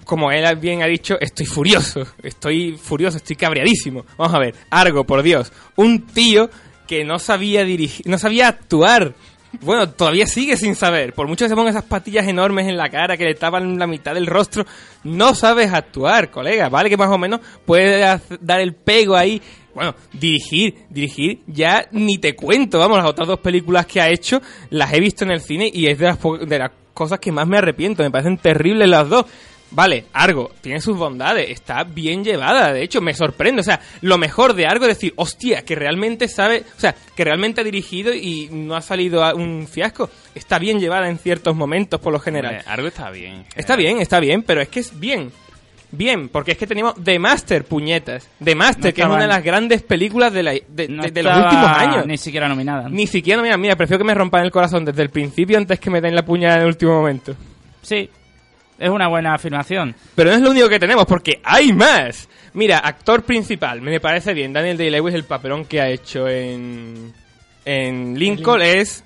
[0.06, 2.02] como él bien ha dicho, estoy furioso.
[2.24, 4.08] Estoy furioso, estoy cabreadísimo.
[4.18, 5.54] Vamos a ver, Argo, por Dios.
[5.76, 6.50] Un tío
[6.88, 9.14] que no sabía dirigir, no sabía actuar.
[9.62, 11.14] Bueno, todavía sigue sin saber.
[11.14, 13.86] Por mucho que se ponga esas patillas enormes en la cara que le tapan la
[13.86, 14.66] mitad del rostro,
[15.04, 16.70] no sabes actuar, colega.
[16.70, 19.40] Vale que más o menos puedes dar el pego ahí.
[19.74, 22.80] Bueno, dirigir, dirigir, ya ni te cuento.
[22.80, 25.88] Vamos, las otras dos películas que ha hecho las he visto en el cine y
[25.88, 28.04] es de las, po- de las cosas que más me arrepiento.
[28.04, 29.26] Me parecen terribles las dos.
[29.74, 34.18] Vale, Argo tiene sus bondades, está bien llevada, de hecho me sorprende, o sea, lo
[34.18, 38.14] mejor de Argo es decir, hostia, que realmente sabe, o sea, que realmente ha dirigido
[38.14, 42.20] y no ha salido a un fiasco, está bien llevada en ciertos momentos por lo
[42.20, 42.62] general.
[42.68, 43.46] Argo está bien.
[43.56, 45.32] Está bien, está bien, pero es que es bien.
[45.94, 48.30] Bien, porque es que tenemos The Master, puñetas.
[48.44, 51.12] The Master, No que es una de las grandes películas de, la- de, No de-
[51.12, 52.06] de los últimos años.
[52.08, 52.88] Ni siquiera nominada.
[52.90, 55.90] Ni siquiera, mira, mira, prefiero que me rompan el corazón desde el principio antes que
[55.90, 57.36] me den la puñalada en el último momento.
[57.82, 58.10] Sí,
[58.80, 59.94] es una buena afirmación.
[60.16, 62.30] Pero no es lo único que tenemos, porque hay más.
[62.54, 64.54] Mira, actor principal, me parece bien.
[64.54, 67.14] Daniel Day-Lewis, el papelón que ha hecho en,
[67.66, 69.04] en Lincoln es...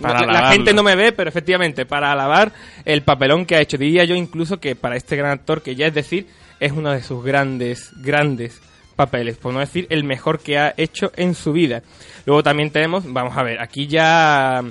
[0.00, 2.52] Para la- gente no me ve, pero efectivamente, para alabar
[2.84, 3.78] el papelón que ha hecho.
[3.78, 6.26] Diría yo incluso que para este gran actor, que ya es decir,
[6.58, 8.60] es uno de sus grandes, grandes
[8.96, 11.82] papeles, por no decir el mejor que ha hecho en su vida.
[12.26, 14.62] Luego también tenemos, vamos a ver, aquí ya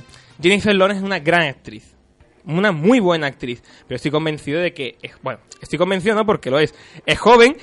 [0.41, 1.95] Jennifer Lawrence es una gran actriz
[2.45, 6.49] una muy buena actriz, pero estoy convencido de que, es, bueno, estoy convencido no porque
[6.49, 6.73] lo es,
[7.05, 7.55] es joven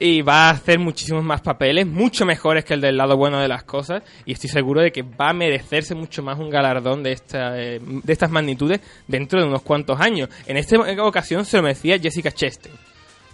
[0.00, 3.48] y va a hacer muchísimos más papeles, mucho mejores que el del lado bueno de
[3.48, 7.12] las cosas, y estoy seguro de que va a merecerse mucho más un galardón de,
[7.12, 10.30] esta, eh, de estas magnitudes dentro de unos cuantos años.
[10.46, 12.74] En esta ocasión se lo merecía Jessica Chastain.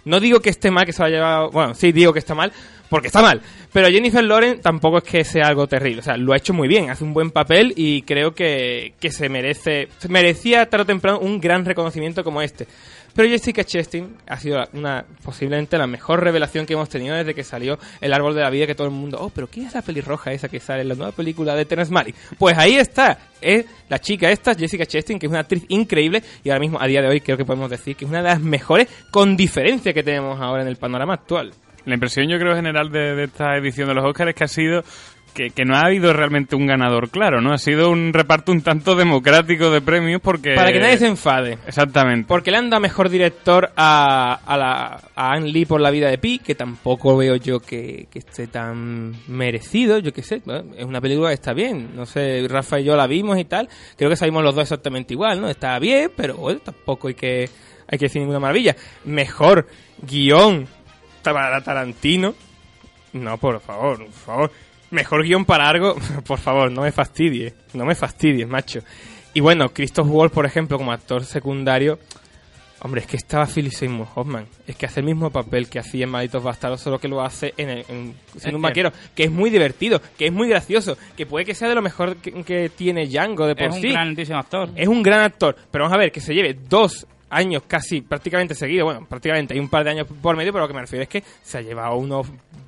[0.03, 1.51] No digo que esté mal que se haya llevado.
[1.51, 2.53] Bueno, sí digo que está mal,
[2.89, 3.41] porque está mal.
[3.71, 5.99] Pero Jennifer Lawrence tampoco es que sea algo terrible.
[5.99, 9.11] O sea, lo ha hecho muy bien, hace un buen papel y creo que, que
[9.11, 9.89] se merece.
[10.09, 12.67] Merecía tarde o temprano un gran reconocimiento como este.
[13.17, 17.43] Pero Jessica Chastain ha sido una posiblemente la mejor revelación que hemos tenido desde que
[17.43, 19.81] salió El Árbol de la Vida, que todo el mundo, oh, pero ¿quién es la
[19.81, 22.15] pelirroja esa que sale en la nueva película de Terrence Malick?
[22.37, 26.49] Pues ahí está, es la chica esta, Jessica Chastain, que es una actriz increíble y
[26.51, 28.39] ahora mismo, a día de hoy, creo que podemos decir que es una de las
[28.39, 31.53] mejores con diferencia que tenemos ahora en el panorama actual.
[31.87, 34.47] La impresión yo creo general de, de esta edición de los Oscars es que ha
[34.49, 34.83] sido
[35.33, 37.53] que, que no ha habido realmente un ganador claro, ¿no?
[37.53, 40.53] Ha sido un reparto un tanto democrático de premios porque...
[40.55, 41.59] Para que nadie se enfade.
[41.65, 42.27] Exactamente.
[42.27, 46.09] Porque le han dado mejor director a, a, la, a Anne Lee por la vida
[46.09, 50.41] de Pi, que tampoco veo yo que, que esté tan merecido, yo qué sé.
[50.75, 51.91] Es una película que está bien.
[51.95, 53.69] No sé, Rafa y yo la vimos y tal.
[53.95, 55.49] Creo que salimos los dos exactamente igual, ¿no?
[55.49, 57.49] Está bien, pero bueno, tampoco hay que,
[57.87, 58.75] hay que decir ninguna maravilla.
[59.05, 59.67] Mejor
[60.01, 60.67] guion
[61.33, 62.33] para Tarantino.
[63.13, 64.51] No, por favor, por favor.
[64.91, 67.53] Mejor guion para algo, por favor, no me fastidies.
[67.73, 68.79] No me fastidies, macho.
[69.33, 71.99] Y bueno, Christoph Waltz, por ejemplo, como actor secundario,
[72.81, 74.45] hombre, es que estaba Philip Seymour Hoffman.
[74.65, 77.53] Es que hace el mismo papel que hacía en Malditos Bastardos, solo que lo hace
[77.57, 80.97] en, el- en- siendo un que- vaquero, que es muy divertido, que es muy gracioso,
[81.15, 83.81] que puede que sea de lo mejor que, que tiene Django de por Es un
[83.81, 83.89] sí.
[83.89, 84.69] grandísimo actor.
[84.75, 88.55] Es un gran actor, pero vamos a ver, que se lleve dos años casi prácticamente
[88.55, 91.03] seguidos, bueno, prácticamente hay un par de años por medio, pero lo que me refiero
[91.03, 92.27] es que se ha llevado unos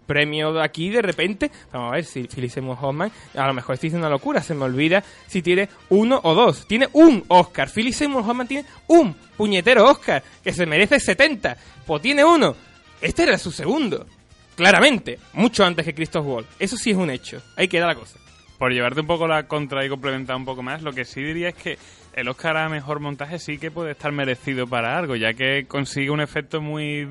[0.10, 1.52] premios aquí de repente.
[1.72, 4.56] Vamos a ver si Philip Seymour Hoffman, a lo mejor estoy diciendo una locura, se
[4.56, 6.68] me olvida si tiene uno o dos.
[6.68, 7.70] Tiene un Oscar.
[7.70, 11.56] Philip Seymour Hoffman tiene un puñetero Oscar, que se merece 70.
[11.86, 12.56] Pues tiene uno.
[13.00, 14.08] Este era su segundo.
[14.56, 16.50] Claramente, mucho antes que Christoph Waltz.
[16.58, 17.42] Eso sí es un hecho.
[17.56, 18.18] Ahí queda la cosa.
[18.58, 21.50] Por llevarte un poco la contra y complementar un poco más, lo que sí diría
[21.50, 21.78] es que
[22.14, 26.10] el Oscar a mejor montaje sí que puede estar merecido para algo, ya que consigue
[26.10, 27.08] un efecto muy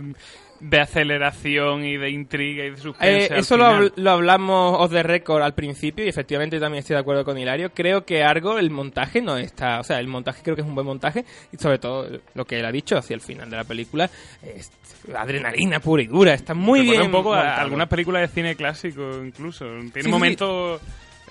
[0.60, 3.26] de aceleración y de intriga y de suspense.
[3.26, 7.00] Eh, al eso lo, hablamos off the record al principio y efectivamente también estoy de
[7.00, 7.70] acuerdo con Hilario.
[7.72, 9.80] Creo que Argo, el montaje no está...
[9.80, 12.58] O sea, el montaje creo que es un buen montaje y sobre todo lo que
[12.58, 14.10] él ha dicho hacia el final de la película
[14.42, 14.70] es
[15.16, 16.34] adrenalina pura y dura.
[16.34, 19.64] Está muy Recuerda bien un poco a algunas películas de cine clásico incluso.
[19.92, 20.08] Tiene sí.
[20.08, 20.80] momentos...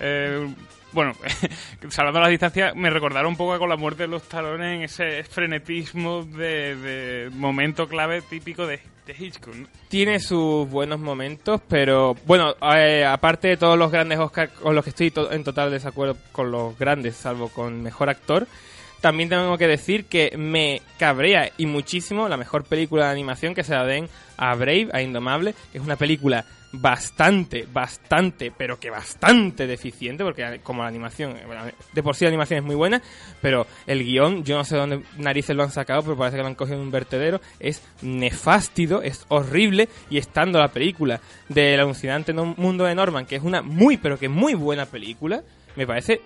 [0.00, 0.48] eh,
[0.92, 1.12] bueno,
[1.90, 5.22] salvando las distancias, me recordaron un poco con la muerte de los talones en ese
[5.24, 8.80] frenetismo de, momento clave típico de,
[9.18, 9.54] Hitchcock.
[9.88, 12.54] Tiene sus buenos momentos, pero bueno,
[13.06, 16.50] aparte de todos los grandes Oscars con los que estoy to- en total desacuerdo con
[16.50, 18.46] los grandes, salvo con mejor actor,
[19.00, 23.62] también tengo que decir que me cabrea y muchísimo la mejor película de animación que
[23.64, 28.90] se la den a Brave, a Indomable, que es una película bastante, bastante, pero que
[28.90, 33.00] bastante deficiente, porque como la animación, eh, de por sí la animación es muy buena,
[33.40, 36.48] pero el guion, yo no sé dónde narices lo han sacado, pero parece que lo
[36.48, 42.32] han cogido en un vertedero, es nefástido, es horrible, y estando la película del alucinante
[42.32, 45.42] mundo de Norman, que es una muy, pero que muy buena película,
[45.76, 46.20] me parece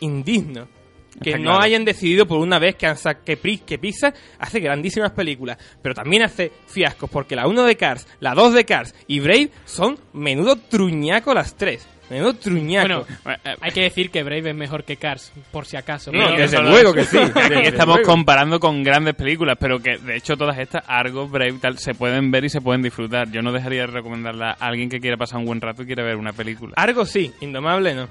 [0.00, 0.77] indigno.
[1.22, 1.60] Que Está no claro.
[1.64, 5.94] hayan decidido por una vez que, han sa- que, que Pixar hace grandísimas películas, pero
[5.94, 9.98] también hace fiascos, porque la 1 de Cars, la 2 de Cars y Brave son
[10.12, 11.86] menudo truñaco las tres.
[12.10, 13.06] Menudo truñaco.
[13.22, 16.10] Bueno, hay que decir que Brave es mejor que Cars, por si acaso.
[16.10, 17.18] No, Pero- desde luego que sí.
[17.64, 18.10] Estamos luego.
[18.12, 22.30] comparando con grandes películas, pero que de hecho todas estas, Argo, Brave tal, se pueden
[22.30, 23.30] ver y se pueden disfrutar.
[23.30, 26.02] Yo no dejaría de recomendarla a alguien que quiera pasar un buen rato y quiera
[26.02, 26.72] ver una película.
[26.76, 28.08] Argo sí, Indomable no.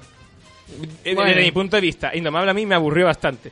[1.14, 1.24] Bueno.
[1.30, 3.50] Desde mi punto de vista, Indomable a mí me aburrió bastante.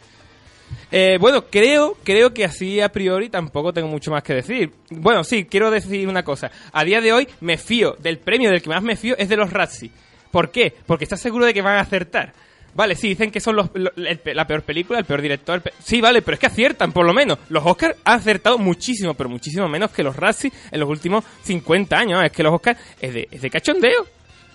[0.91, 4.71] Eh, bueno, creo, creo que así a priori tampoco tengo mucho más que decir.
[4.91, 6.51] Bueno, sí, quiero decir una cosa.
[6.73, 9.37] A día de hoy me fío, del premio del que más me fío es de
[9.37, 9.91] los Razzie.
[10.31, 10.73] ¿Por qué?
[10.87, 12.33] Porque estás seguro de que van a acertar.
[12.75, 15.55] Vale, sí, dicen que son los, lo- el pe- la peor película, el peor director.
[15.57, 17.39] el pe- sí, vale, pero es que aciertan, por lo menos.
[17.49, 21.97] Los Oscars han acertado muchísimo, pero muchísimo menos que los Razzie en los últimos 50
[21.97, 22.23] años.
[22.23, 24.07] Es que los Oscars es de, es de cachondeo.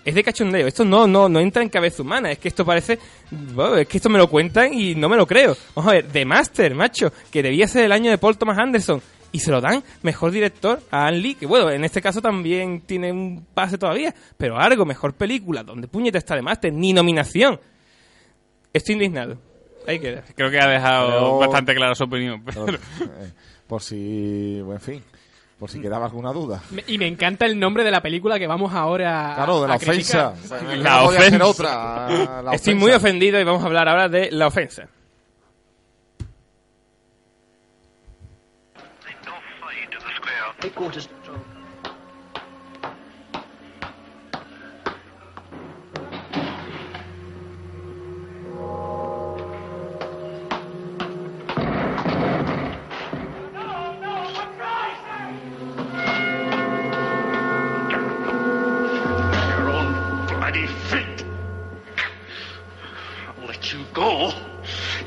[0.03, 0.65] Es de cachondeo.
[0.67, 2.31] Esto no, no, no entra en cabeza humana.
[2.31, 2.97] Es que esto parece.
[3.29, 5.55] bueno, es que esto me lo cuentan y no me lo creo.
[5.75, 9.01] Vamos a ver, The Master, macho, que debía ser el año de Paul Thomas Anderson.
[9.33, 12.81] Y se lo dan mejor director a Anne Lee, que bueno, en este caso también
[12.81, 14.13] tiene un pase todavía.
[14.37, 15.63] Pero algo, mejor película.
[15.63, 16.73] ¿Dónde puñeta está The Master?
[16.73, 17.59] Ni nominación.
[18.73, 19.37] Estoy indignado.
[19.87, 20.23] Ahí queda.
[20.35, 22.43] Creo que ha dejado Pero- bastante clara su opinión.
[22.45, 22.65] pero-
[23.67, 25.03] por si, en fin,
[25.61, 26.59] por si quedaba alguna duda.
[26.71, 29.67] Me- Y me encanta el nombre de la película que vamos ahora a Claro, de
[29.67, 30.33] la ofensa.
[30.49, 30.57] La
[31.01, 31.45] No podía hacer ofensa.
[31.45, 32.07] otra.
[32.41, 32.79] la Estoy ofensa.
[32.79, 34.87] muy ofendido y vamos a hablar ahora de la ofensa.
[40.63, 41.20] Your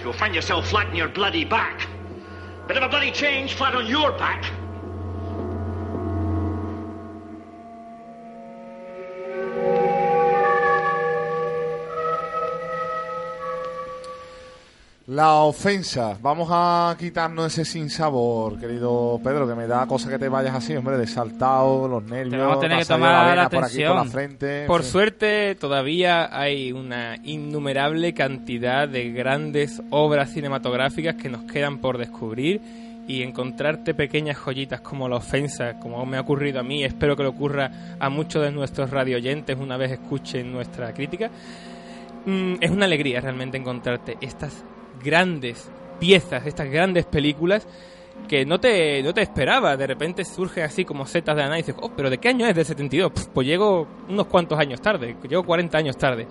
[0.04, 1.88] You'll find yourself flat on your bloody back.
[2.68, 4.44] Bit of a bloody change, flat on your back.
[15.14, 16.18] La ofensa.
[16.20, 20.74] Vamos a quitarnos ese sinsabor, querido Pedro, que me da cosa que te vayas así,
[20.74, 22.42] hombre, de saltado, los nervios.
[22.42, 24.62] vamos a tener te que tomar vena la por aquí, por la frente.
[24.62, 31.78] en Por suerte, todavía hay una innumerable cantidad de grandes obras cinematográficas que nos quedan
[31.78, 32.60] por descubrir
[33.06, 37.22] y encontrarte pequeñas joyitas como La Ofensa, como me ha ocurrido a mí, espero que
[37.22, 41.30] le ocurra a muchos de nuestros radioyentes una vez escuchen nuestra crítica.
[42.26, 44.64] Mm, es una alegría realmente encontrarte estas
[45.04, 47.66] grandes piezas, estas grandes películas
[48.28, 49.76] que no te, no te esperaba.
[49.76, 51.74] De repente surge así como setas de análisis.
[51.80, 52.54] Oh, pero ¿de qué año es?
[52.54, 53.12] ¿Del 72?
[53.12, 55.16] Pf, pues llego unos cuantos años tarde.
[55.28, 56.26] Llego 40 años tarde.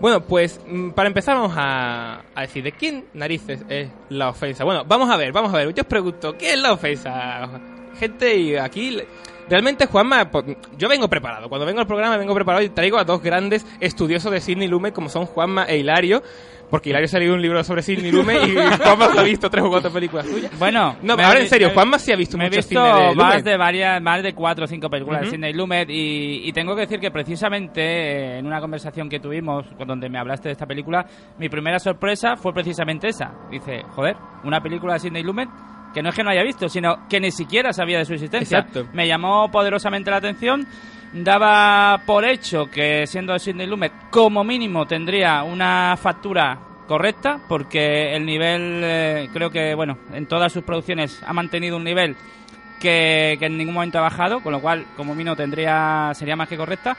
[0.00, 4.64] Bueno, pues mm, para empezar vamos a, a decir de quién narices es la ofensa.
[4.64, 5.74] Bueno, vamos a ver, vamos a ver.
[5.74, 7.60] Yo os pregunto, ¿qué es la ofensa?
[7.98, 8.96] Gente, aquí
[9.50, 10.44] realmente Juanma, pues,
[10.78, 11.48] yo vengo preparado.
[11.48, 14.94] Cuando vengo al programa vengo preparado y traigo a dos grandes estudiosos de Sidney Lumet
[14.94, 16.22] como son Juanma e Hilario.
[16.70, 19.64] Porque Hilario se ha leído un libro sobre Sidney Lumet y Juanma ha visto tres
[19.64, 20.56] o cuatro películas suyas.
[20.56, 22.68] Bueno, No, me ahora he- en serio, Juanma sí ha visto me he mucho visto
[22.68, 23.44] cine de más Lumet.
[23.44, 25.30] de varias, más de cuatro o cinco películas Ujú.
[25.32, 29.18] de Sidney Lumet y, y tengo que decir que precisamente eh, en una conversación que
[29.18, 31.04] tuvimos donde me hablaste de esta película,
[31.38, 33.32] mi primera sorpresa fue precisamente esa.
[33.50, 35.48] Dice, joder, una película de Sidney Lumet
[35.92, 38.58] que no es que no haya visto, sino que ni siquiera sabía de su existencia.
[38.58, 38.86] Exacto.
[38.92, 40.66] Me llamó poderosamente la atención.
[41.12, 48.14] Daba por hecho que siendo de Sidney Lumet, como mínimo tendría una factura correcta, porque
[48.14, 52.16] el nivel, eh, creo que, bueno, en todas sus producciones ha mantenido un nivel
[52.80, 56.48] que, que en ningún momento ha bajado, con lo cual, como mínimo, tendría sería más
[56.48, 56.96] que correcta.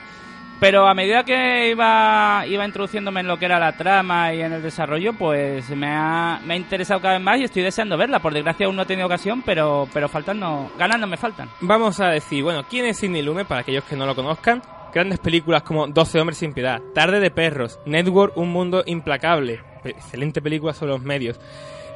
[0.62, 4.52] Pero a medida que iba, iba introduciéndome en lo que era la trama y en
[4.52, 8.20] el desarrollo, pues me ha, me ha interesado cada vez más y estoy deseando verla.
[8.20, 11.48] Por desgracia aún no he tenido ocasión, pero, pero faltando, ganas no me faltan.
[11.62, 13.48] Vamos a decir, bueno, ¿quién es Sidney Lumet?
[13.48, 14.62] Para aquellos que no lo conozcan.
[14.94, 19.58] Grandes películas como 12 hombres sin piedad, Tarde de perros, Network, Un mundo implacable.
[19.82, 21.40] Excelente película sobre los medios.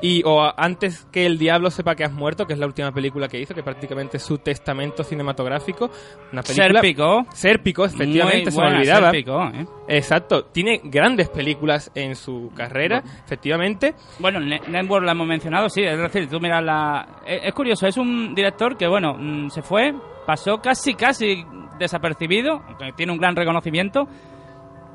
[0.03, 3.29] Y o antes que el diablo sepa que has muerto, que es la última película
[3.29, 5.91] que hizo, que prácticamente es su testamento cinematográfico.
[6.33, 7.27] Una película Sérpico.
[7.33, 9.11] Sérpico, efectivamente, se me olvidaba.
[9.11, 9.67] Sérpico, ¿eh?
[9.89, 13.95] Exacto, tiene grandes películas en su carrera, efectivamente.
[14.19, 17.23] Bueno, Ne- Network la hemos mencionado, sí, es decir, tú miras la...
[17.27, 19.95] Es, es curioso, es un director que, bueno, mm, se fue,
[20.27, 21.43] pasó casi, casi
[21.79, 22.63] desapercibido,
[22.97, 24.07] tiene un gran reconocimiento,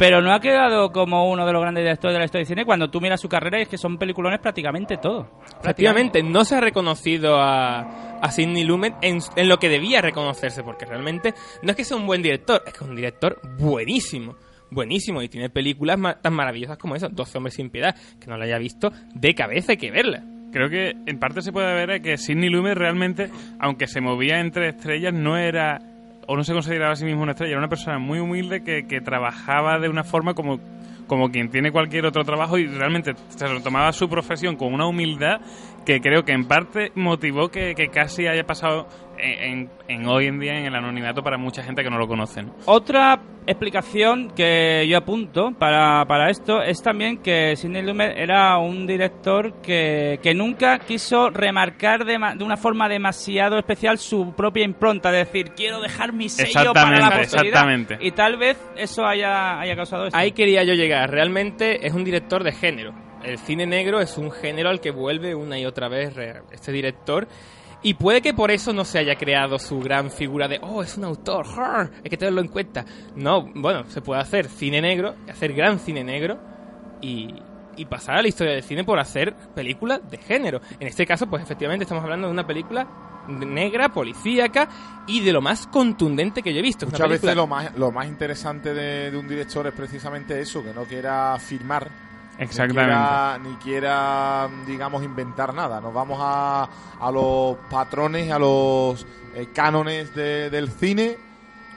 [0.01, 2.65] pero no ha quedado como uno de los grandes directores de la historia de cine
[2.65, 5.29] cuando tú miras su carrera y es que son peliculones prácticamente todo.
[5.61, 10.63] Efectivamente, no se ha reconocido a, a Sidney Lumet en, en lo que debía reconocerse,
[10.63, 14.35] porque realmente no es que sea un buen director, es que es un director buenísimo.
[14.71, 18.37] Buenísimo, y tiene películas ma- tan maravillosas como esa, 12 hombres sin piedad, que no
[18.37, 20.23] la haya visto de cabeza, hay que verla.
[20.51, 23.29] Creo que en parte se puede ver que Sidney Lumet realmente,
[23.59, 25.79] aunque se movía entre estrellas, no era
[26.28, 28.88] o no se consideraba a sí mismo una estrella, era una persona muy humilde que,
[28.88, 30.59] que trabajaba de una forma como,
[31.07, 35.41] como quien tiene cualquier otro trabajo y realmente se tomaba su profesión con una humildad
[35.86, 38.88] que creo que en parte motivó que, que casi haya pasado
[39.22, 42.43] en, en- hoy en día en el anonimato para mucha gente que no lo conoce.
[42.43, 42.53] ¿no?
[42.65, 48.86] Otra explicación que yo apunto para, para esto es también que Sidney Lumet era un
[48.88, 55.11] director que, que nunca quiso remarcar de, de una forma demasiado especial su propia impronta,
[55.11, 57.45] de decir, quiero dejar mi sello para la Exactamente, posteridad.
[57.47, 57.97] exactamente.
[58.01, 60.17] Y tal vez eso haya, haya causado eso.
[60.17, 61.09] Ahí quería yo llegar.
[61.11, 62.93] Realmente es un director de género.
[63.24, 66.15] El cine negro es un género al que vuelve una y otra vez
[66.51, 67.28] este director.
[67.84, 70.97] Y puede que por eso no se haya creado su gran figura de, oh, es
[70.97, 71.45] un autor,
[72.03, 72.86] hay que tenerlo en cuenta.
[73.15, 76.38] No, bueno, se puede hacer cine negro, hacer gran cine negro
[77.01, 77.34] y,
[77.77, 80.61] y pasar a la historia del cine por hacer películas de género.
[80.79, 82.88] En este caso, pues efectivamente estamos hablando de una película
[83.27, 84.67] negra, policíaca
[85.07, 86.86] y de lo más contundente que yo he visto.
[86.86, 90.63] Muchas veces película- lo más, lo más interesante de, de un director es precisamente eso,
[90.63, 92.11] que no quiera firmar.
[92.41, 92.91] Exactamente.
[92.91, 95.79] Ni quiera, ni quiera, digamos, inventar nada.
[95.79, 96.67] Nos vamos a,
[96.99, 101.17] a los patrones, a los eh, cánones de- del cine.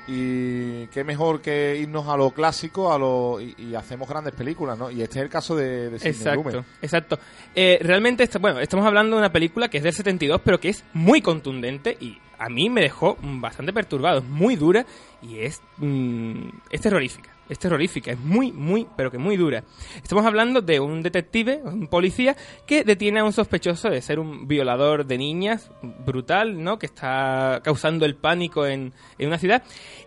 [0.06, 4.78] Y qué mejor que irnos a lo clásico a lo, y, y hacemos grandes películas,
[4.78, 4.90] ¿no?
[4.90, 6.42] Y este es el caso de, de Exacto,
[6.82, 7.18] exacto.
[7.54, 10.68] Eh, realmente, esta- bueno, estamos hablando de una película que es del 72, pero que
[10.68, 14.18] es muy contundente y a mí me dejó bastante perturbado.
[14.18, 14.84] Es muy dura
[15.22, 17.30] y es, mm, es terrorífica.
[17.48, 19.64] Es terrorífica, es muy, muy, pero que muy dura.
[20.02, 22.36] Estamos hablando de un detective, un policía,
[22.66, 25.70] que detiene a un sospechoso de ser un violador de niñas,
[26.06, 26.78] brutal, ¿no?
[26.78, 29.62] Que está causando el pánico en, en una ciudad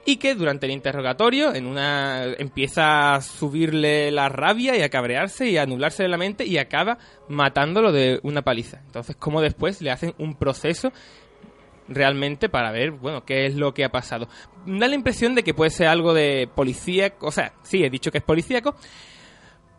[0.06, 5.50] y que durante el interrogatorio en una empieza a subirle la rabia y a cabrearse
[5.50, 8.80] y a anularse de la mente y acaba matándolo de una paliza.
[8.86, 10.92] Entonces, como después le hacen un proceso
[11.88, 14.28] realmente para ver, bueno, qué es lo que ha pasado.
[14.66, 18.12] Da la impresión de que puede ser algo de policía, o sea, sí, he dicho
[18.12, 18.76] que es policíaco,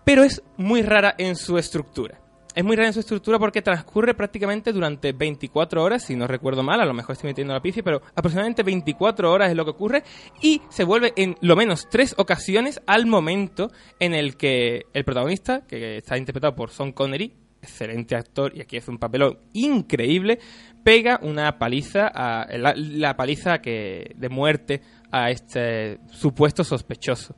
[0.05, 2.21] pero es muy rara en su estructura.
[2.55, 6.63] es muy rara en su estructura porque transcurre prácticamente durante 24 horas, si no recuerdo
[6.63, 9.71] mal, a lo mejor estoy metiendo la pifi, pero aproximadamente 24 horas es lo que
[9.71, 10.03] ocurre
[10.43, 15.67] y se vuelve en lo menos tres ocasiones al momento en el que el protagonista,
[15.69, 17.33] que está interpretado por Sean Connery,
[17.63, 20.39] excelente actor y aquí hace un papelón increíble,
[20.85, 24.81] pega una paliza, a, la, la paliza que de muerte
[25.11, 27.37] a este supuesto sospechoso.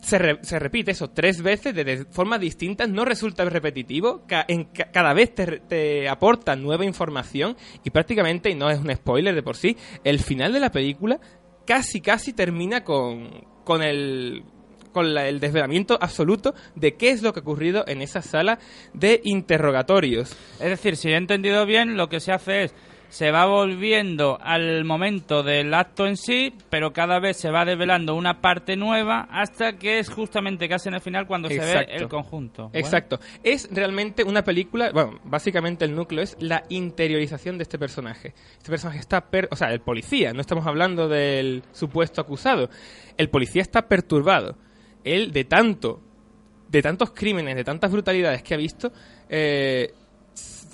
[0.00, 4.90] Se, se repite eso tres veces de, de formas distintas, no resulta repetitivo, en ca-
[4.90, 9.44] cada vez te, te aporta nueva información y prácticamente, y no es un spoiler de
[9.44, 11.20] por sí, el final de la película
[11.64, 13.30] casi casi termina con,
[13.64, 14.42] con el
[14.92, 18.58] con la- el desvelamiento absoluto de qué es lo que ha ocurrido en esa sala
[18.94, 20.30] de interrogatorios.
[20.60, 22.74] Es decir, si he entendido bien, lo que se hace es
[23.08, 28.14] se va volviendo al momento del acto en sí, pero cada vez se va develando
[28.14, 32.08] una parte nueva hasta que es justamente casi en el final cuando se ve el
[32.08, 32.70] conjunto.
[32.72, 33.20] Exacto.
[33.44, 38.32] Es realmente una película, bueno, básicamente el núcleo es la interiorización de este personaje.
[38.56, 42.70] Este personaje está, per- o sea, el policía, no estamos hablando del supuesto acusado.
[43.18, 44.56] El policía está perturbado.
[45.04, 46.00] Él de tanto,
[46.68, 48.92] de tantos crímenes, de tantas brutalidades que ha visto,
[49.28, 49.92] eh,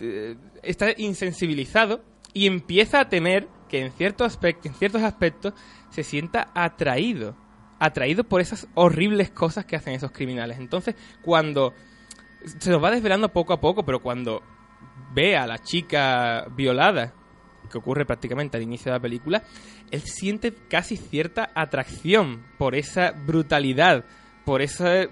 [0.01, 2.03] eh, está insensibilizado
[2.33, 5.55] y empieza a temer que en ciertos aspectos, en ciertos aspectos
[5.91, 7.37] se sienta atraído,
[7.79, 10.59] atraído por esas horribles cosas que hacen esos criminales.
[10.59, 11.75] Entonces, cuando
[12.59, 14.43] se nos va desvelando poco a poco, pero cuando
[15.13, 17.13] ve a la chica violada,
[17.69, 19.43] que ocurre prácticamente al inicio de la película,
[19.91, 24.05] él siente casi cierta atracción por esa brutalidad,
[24.45, 25.07] por esa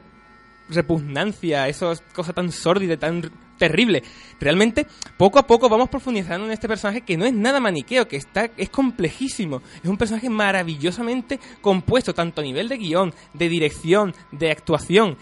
[0.68, 4.02] repugnancia, esa cosa tan sórdida, y tan terrible.
[4.40, 4.86] Realmente,
[5.16, 8.50] poco a poco vamos profundizando en este personaje que no es nada maniqueo, que está
[8.56, 9.62] es complejísimo.
[9.82, 15.16] Es un personaje maravillosamente compuesto, tanto a nivel de guion, de dirección, de actuación.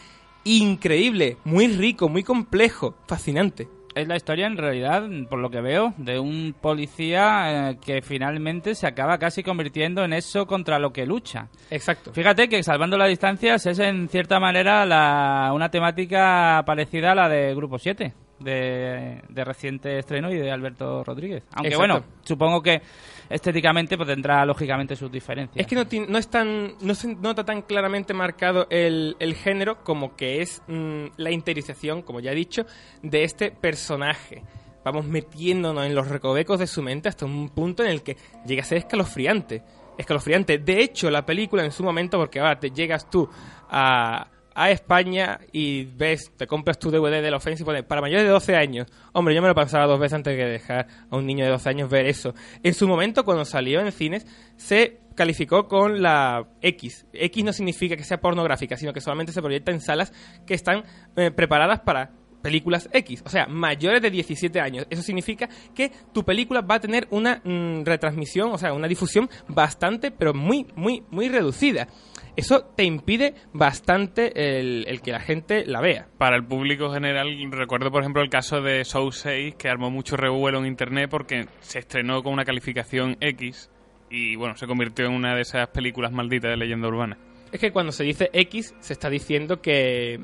[0.45, 3.69] Increíble, muy rico, muy complejo, fascinante.
[3.95, 8.75] Es la historia, en realidad, por lo que veo, de un policía eh, que finalmente
[8.75, 11.49] se acaba casi convirtiendo en eso contra lo que lucha.
[11.71, 12.13] Exacto.
[12.13, 17.29] Fíjate que Salvando las Distancias es, en cierta manera, la, una temática parecida a la
[17.29, 18.15] de Grupo 7,
[18.45, 21.45] de, de reciente estreno y de Alberto Rodríguez.
[21.53, 21.79] Aunque Exacto.
[21.79, 22.83] bueno, supongo que
[23.29, 25.57] estéticamente pues, tendrá lógicamente sus diferencias.
[25.57, 29.83] Es que no, no es tan, no se nota tan claramente marcado el, el género
[29.83, 32.67] como que es mm, la interiorización, como ya he dicho,
[33.03, 34.43] de este personaje.
[34.85, 38.17] Vamos metiéndonos en los recovecos de su mente hasta un punto en el que
[38.47, 39.63] llega a ser escalofriante.
[39.97, 40.59] Escalofriante.
[40.59, 43.29] De hecho, la película en su momento, porque ahora te llegas tú
[43.71, 48.01] a, a España y ves, te compras tu DVD de la ofensa y pones para
[48.01, 48.87] mayores de 12 años.
[49.13, 51.69] Hombre, yo me lo pensaba dos veces antes de dejar a un niño de 12
[51.69, 52.35] años ver eso.
[52.63, 54.27] En su momento, cuando salió en cines,
[54.57, 57.07] se calificó con la X.
[57.13, 60.13] X no significa que sea pornográfica, sino que solamente se proyecta en salas
[60.47, 60.85] que están
[61.17, 62.13] eh, preparadas para
[62.45, 64.87] películas X, o sea, mayores de 17 años.
[64.91, 69.31] Eso significa que tu película va a tener una mm, retransmisión, o sea, una difusión
[69.49, 71.89] bastante, pero muy, muy, muy reducida.
[72.37, 76.09] Eso te impide bastante el, el que la gente la vea.
[76.19, 80.17] Para el público general, recuerdo por ejemplo el caso de Show 6, que armó mucho
[80.17, 83.71] revuelo en internet porque se estrenó con una calificación X
[84.11, 87.19] y bueno, se convirtió en una de esas películas malditas de leyenda urbana.
[87.53, 90.19] Es que cuando se dice X, se está diciendo que,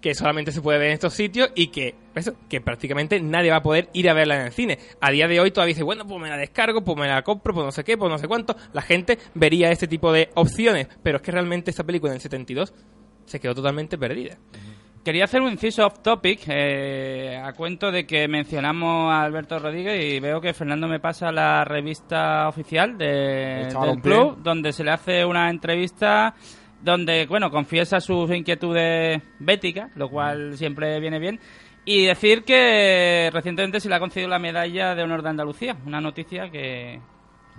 [0.00, 3.56] que solamente se puede ver en estos sitios y que, eso, que prácticamente nadie va
[3.56, 4.78] a poder ir a verla en el cine.
[5.00, 7.52] A día de hoy todavía dice, bueno, pues me la descargo, pues me la compro,
[7.52, 8.56] pues no sé qué, pues no sé cuánto.
[8.72, 12.20] La gente vería este tipo de opciones, pero es que realmente esta película en el
[12.20, 12.72] 72
[13.24, 14.38] se quedó totalmente perdida.
[15.04, 20.04] Quería hacer un inciso off topic eh, a cuento de que mencionamos a Alberto Rodríguez
[20.04, 24.90] y veo que Fernando me pasa la revista oficial de, del club donde se le
[24.90, 26.34] hace una entrevista
[26.82, 31.40] donde, bueno, confiesa sus inquietudes béticas, lo cual siempre viene bien.
[31.84, 36.00] Y decir que recientemente se le ha concedido la medalla de honor de Andalucía, una
[36.00, 37.00] noticia que,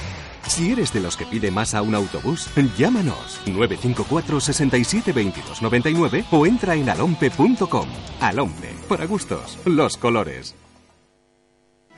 [0.46, 6.24] Si eres de los que pide más a un autobús, llámanos 954 67 22 99
[6.30, 7.88] o entra en alompe.com.
[8.20, 10.54] Alompe, para gustos, los colores.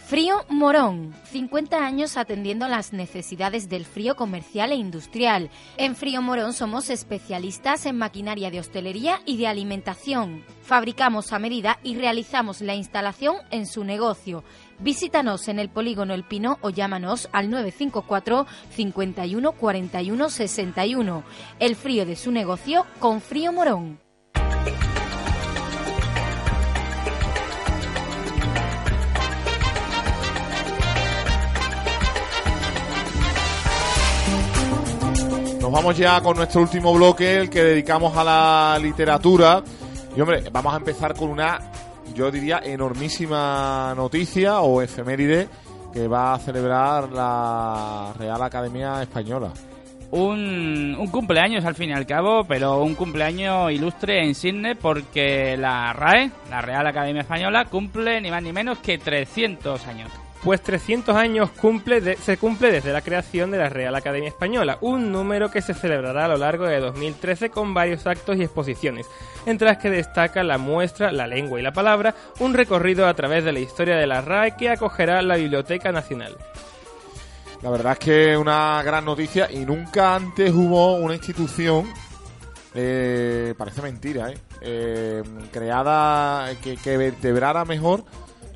[0.07, 5.49] Frío Morón, 50 años atendiendo las necesidades del frío comercial e industrial.
[5.79, 10.45] En Frío Morón somos especialistas en maquinaria de hostelería y de alimentación.
[10.61, 14.45] Fabricamos a medida y realizamos la instalación en su negocio.
[14.81, 21.25] Visítanos en el polígono El Pino o llámanos al 954 51 41 61.
[21.61, 24.01] El frío de su negocio con Frío Morón.
[35.65, 39.65] Nos vamos ya con nuestro último bloque, el que dedicamos a la literatura.
[40.15, 41.59] Y hombre, vamos a empezar con una,
[42.15, 45.49] yo diría, enormísima noticia o efeméride
[45.93, 49.53] que va a celebrar la Real Academia Española.
[50.11, 55.93] Un, cumpleaños al fin y al cabo, pero un cumpleaños ilustre e insigne porque la
[55.93, 60.11] RAE, la Real Academia Española, cumple ni más ni menos que 300 años.
[60.45, 65.11] Pues 300 años cumple se cumple desde la creación de la Real Academia Española, un
[65.11, 69.07] número que se celebrará a lo largo de 2013 con varios actos y exposiciones,
[69.47, 73.43] entre las que destaca la muestra La lengua y la palabra, un recorrido a través
[73.43, 76.37] de la historia de la RAE que acogerá la Biblioteca Nacional.
[77.63, 81.91] La verdad es que es una gran noticia y nunca antes hubo una institución,
[82.75, 84.37] eh, parece mentira, ¿eh?
[84.61, 88.05] Eh, creada que vertebrara mejor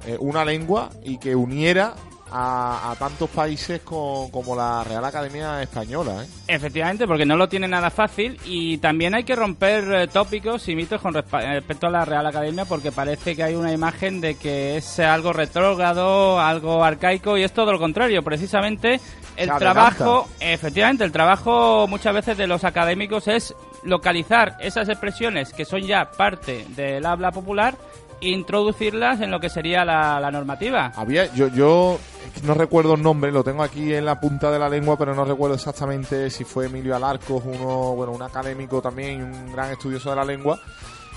[0.06, 1.94] eh, una lengua y que uniera
[2.30, 6.24] a, a tantos países co- como la Real Academia Española.
[6.24, 6.26] ¿eh?
[6.48, 10.76] Efectivamente, porque no lo tiene nada fácil y también hay que romper eh, tópicos y
[10.76, 14.34] mitos con eh, respecto a la Real Academia porque parece que hay una imagen de
[14.34, 18.22] que es algo retrógrado, algo arcaico y es todo lo contrario.
[18.22, 19.00] Precisamente
[19.36, 25.64] el trabajo, efectivamente, el trabajo muchas veces de los académicos es localizar esas expresiones que
[25.64, 27.74] son ya parte del habla popular
[28.20, 30.92] introducirlas en lo que sería la, la normativa.
[30.96, 31.98] Había, yo, yo
[32.42, 35.24] no recuerdo el nombre, lo tengo aquí en la punta de la lengua, pero no
[35.24, 40.16] recuerdo exactamente si fue Emilio Alarcos, uno, bueno, un académico también, un gran estudioso de
[40.16, 40.60] la lengua,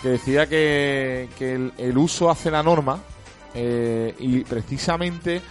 [0.01, 2.99] que decía que, que el, el uso hace la norma
[3.53, 5.41] eh, y precisamente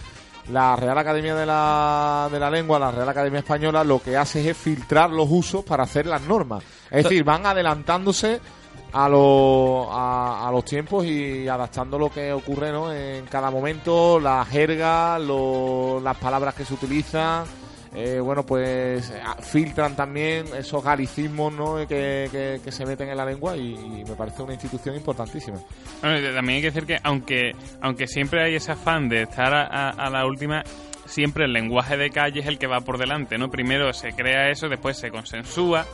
[0.51, 4.49] la Real Academia de la, de la Lengua, la Real Academia Española, lo que hace
[4.49, 6.63] es filtrar los usos para hacer las normas.
[6.89, 8.41] Es decir, van adelantándose
[8.93, 12.93] a, lo- a, los tiempos y adaptando lo que ocurre ¿no?
[12.93, 17.45] en cada momento, la jerga, lo- las palabras que se utilizan.
[17.93, 21.75] eh, bueno, pues eh, filtran también esos galicismos ¿no?
[21.87, 25.57] que, que- se meten en la lengua y, me parece una institución importantísima.
[26.01, 29.89] Bueno, también hay que decir que aunque, aunque siempre hay ese afán de estar a-
[29.89, 30.63] a la última,
[31.05, 33.49] siempre el lenguaje de calle es el que va por delante, ¿no?
[33.49, 35.85] Primero se crea eso, después se consensúa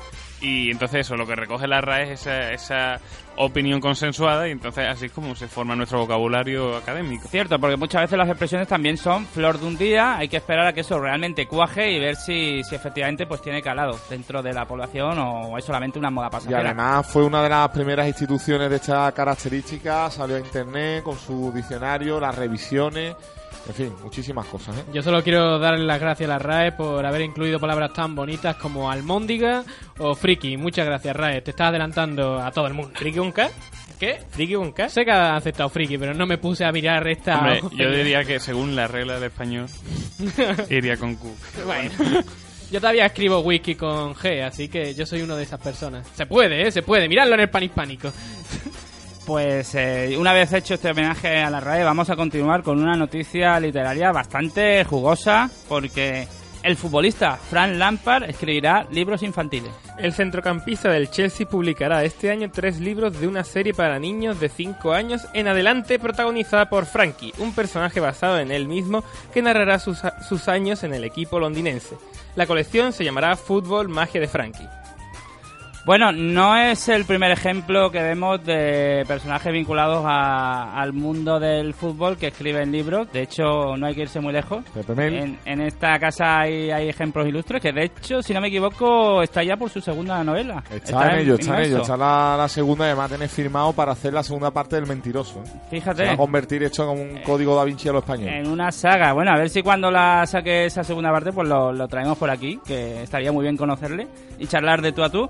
[0.42, 3.00] y entonces eso, lo que recoge la RAE es esa, esa
[3.38, 7.28] opinión consensuada y entonces así es como se forma nuestro vocabulario académico.
[7.28, 10.68] Cierto, porque muchas veces las expresiones también son flor de un día, hay que esperar
[10.68, 14.54] a que eso realmente cuaje y ver si, si efectivamente pues tiene calado dentro de
[14.54, 16.60] la población o es solamente una moda Y pasajera.
[16.62, 21.52] además fue una de las primeras instituciones de esta característica, salió a internet con su
[21.54, 23.16] diccionario, las revisiones,
[23.68, 24.78] en fin, muchísimas cosas.
[24.78, 24.84] ¿eh?
[24.94, 28.56] Yo solo quiero darle las gracias a la RAE por haber incluido palabras tan bonitas
[28.56, 29.64] como almóndiga
[29.98, 30.58] o friki.
[30.58, 31.42] Muchas gracias, RAE.
[31.42, 32.92] Te estás adelantando a todo el mundo.
[32.96, 33.50] ¿Friki un K?
[34.00, 34.20] ¿Qué?
[34.30, 34.90] ¿Friki un K?
[34.90, 37.40] Sé que ha aceptado friki, pero no me puse a mirar esta...
[37.40, 39.68] Hombre, yo diría que según la regla del español
[40.70, 41.36] iría con Q.
[41.66, 41.92] Bueno.
[42.70, 46.06] Yo todavía escribo wiki con G, así que yo soy uno de esas personas.
[46.14, 46.72] Se puede, ¿eh?
[46.72, 47.08] Se puede.
[47.08, 48.12] Miradlo en el pan hispánico.
[49.28, 52.96] Pues eh, una vez hecho este homenaje a la RAE, vamos a continuar con una
[52.96, 56.26] noticia literaria bastante jugosa, porque
[56.64, 59.74] el futbolista Frank Lampard escribirá libros infantiles.
[59.98, 64.48] El centrocampista del Chelsea publicará este año tres libros de una serie para niños de
[64.48, 69.04] 5 años en adelante protagonizada por Frankie, un personaje basado en él mismo
[69.34, 71.98] que narrará sus, sus años en el equipo londinense.
[72.38, 74.70] La colección se llamará Fútbol Magia de Frankie.
[75.88, 81.74] Bueno, no es el primer ejemplo que vemos de personajes vinculados a- al mundo del
[81.74, 83.10] fútbol que escriben libros.
[83.14, 84.66] De hecho, no hay que irse muy lejos.
[84.98, 89.24] En, en esta casa hay, hay ejemplos ilustres que, de hecho, si no me equivoco,
[89.24, 90.62] está ya por su segunda novela.
[90.70, 91.82] Está, en ello, está en ello.
[91.82, 95.42] Está la, la segunda además tiene firmado para hacer la segunda parte del mentiroso.
[95.46, 95.60] ¿eh?
[95.72, 96.02] Fíjate.
[96.04, 98.28] Se va a convertir esto como un código da Vinci a lo español.
[98.28, 99.14] En una saga.
[99.14, 102.30] Bueno, a ver si cuando la saque esa segunda parte, pues lo, lo traemos por
[102.30, 104.06] aquí, que estaría muy bien conocerle
[104.38, 105.30] y charlar de tú a tú.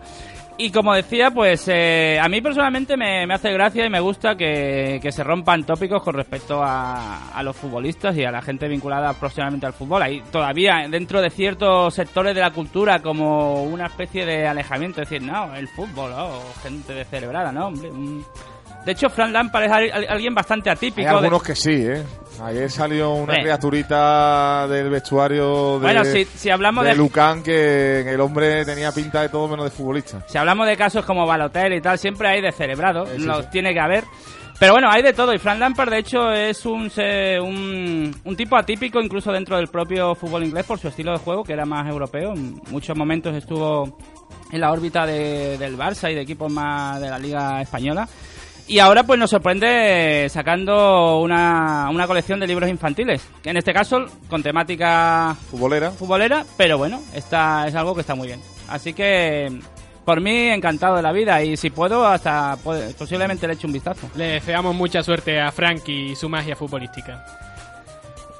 [0.59, 4.35] Y como decía, pues eh, a mí personalmente me, me hace gracia y me gusta
[4.35, 8.67] que, que se rompan tópicos con respecto a, a los futbolistas y a la gente
[8.67, 10.01] vinculada próximamente al fútbol.
[10.01, 15.09] Hay todavía dentro de ciertos sectores de la cultura como una especie de alejamiento, es
[15.09, 17.67] decir, no, el fútbol, oh, gente descerebrada, ¿no?
[17.67, 17.91] Hombre.
[18.83, 21.01] De hecho, Fran Lampard es al- al- alguien bastante atípico.
[21.07, 22.03] Hay de- algunos que sí, ¿eh?
[22.43, 28.01] Ayer salió una criaturita del vestuario de, Bueno, si- si hablamos de de- Lucan que
[28.01, 30.23] el hombre tenía pinta de todo menos de futbolista.
[30.27, 33.49] Si hablamos de casos como Balotelli y tal, siempre hay descerebrados, Sí, sí, los sí.
[33.51, 34.03] tiene que haber.
[34.59, 36.91] Pero bueno, hay de todo y Frank Lampard de hecho es un,
[37.41, 41.43] un, un tipo atípico incluso dentro del propio fútbol inglés por su estilo de juego
[41.43, 42.33] que era más europeo.
[42.33, 43.97] En muchos momentos estuvo
[44.51, 48.07] en la órbita de- del Barça y de equipos más de la Liga Española.
[48.69, 53.73] Y ahora pues nos sorprende sacando una, una colección de libros infantiles, que en este
[53.73, 58.41] caso con temática futbolera, futbolera pero bueno, está, es algo que está muy bien.
[58.67, 59.57] Así que
[60.03, 63.73] por mí encantado de la vida y si puedo hasta puede- posiblemente le eche un
[63.73, 64.09] vistazo.
[64.15, 67.25] Le deseamos mucha suerte a Frankie y su magia futbolística.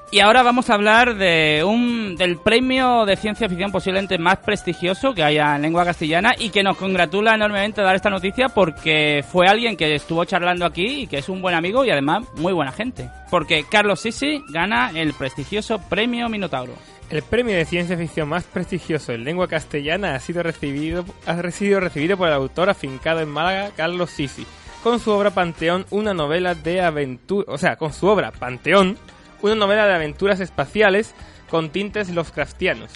[0.10, 5.14] Y ahora vamos a hablar de un del premio de ciencia ficción posiblemente más prestigioso
[5.14, 9.48] que haya en lengua castellana y que nos congratula enormemente dar esta noticia porque fue
[9.48, 12.72] alguien que estuvo charlando aquí y que es un buen amigo y además muy buena
[12.72, 13.10] gente.
[13.30, 16.72] Porque Carlos Sisi gana el prestigioso premio Minotauro.
[17.10, 21.82] El premio de ciencia ficción más prestigioso en lengua castellana ha sido recibido, ha sido
[21.82, 24.46] recibido por el autor afincado en Málaga, Carlos Sisi,
[24.84, 28.98] con su obra Panteón, una novela de aventura, o sea, con su obra Panteón,
[29.42, 31.14] una novela de aventuras espaciales
[31.50, 32.92] con tintes Lovecraftianos.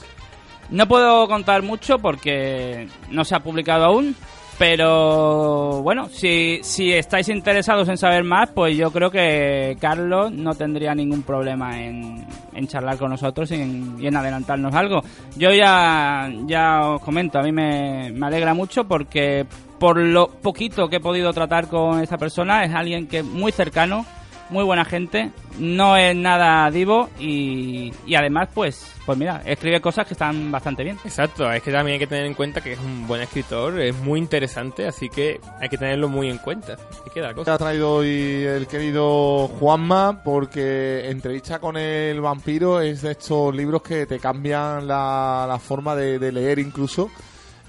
[0.69, 4.15] No puedo contar mucho porque no se ha publicado aún,
[4.57, 10.53] pero bueno, si, si estáis interesados en saber más, pues yo creo que Carlos no
[10.53, 15.01] tendría ningún problema en, en charlar con nosotros y en, y en adelantarnos algo.
[15.35, 19.45] Yo ya, ya os comento, a mí me, me alegra mucho porque
[19.79, 23.51] por lo poquito que he podido tratar con esta persona es alguien que es muy
[23.51, 24.05] cercano,
[24.51, 30.05] muy buena gente, no es nada divo y, y además pues pues mira, escribe cosas
[30.05, 30.97] que están bastante bien.
[31.03, 33.95] Exacto, es que también hay que tener en cuenta que es un buen escritor, es
[33.97, 36.77] muy interesante, así que hay que tenerlo muy en cuenta.
[37.13, 37.57] Que dar Ha cosas.
[37.57, 44.05] traído hoy el querido Juanma porque entrevista con el vampiro es de estos libros que
[44.05, 47.09] te cambian la, la forma de, de leer incluso.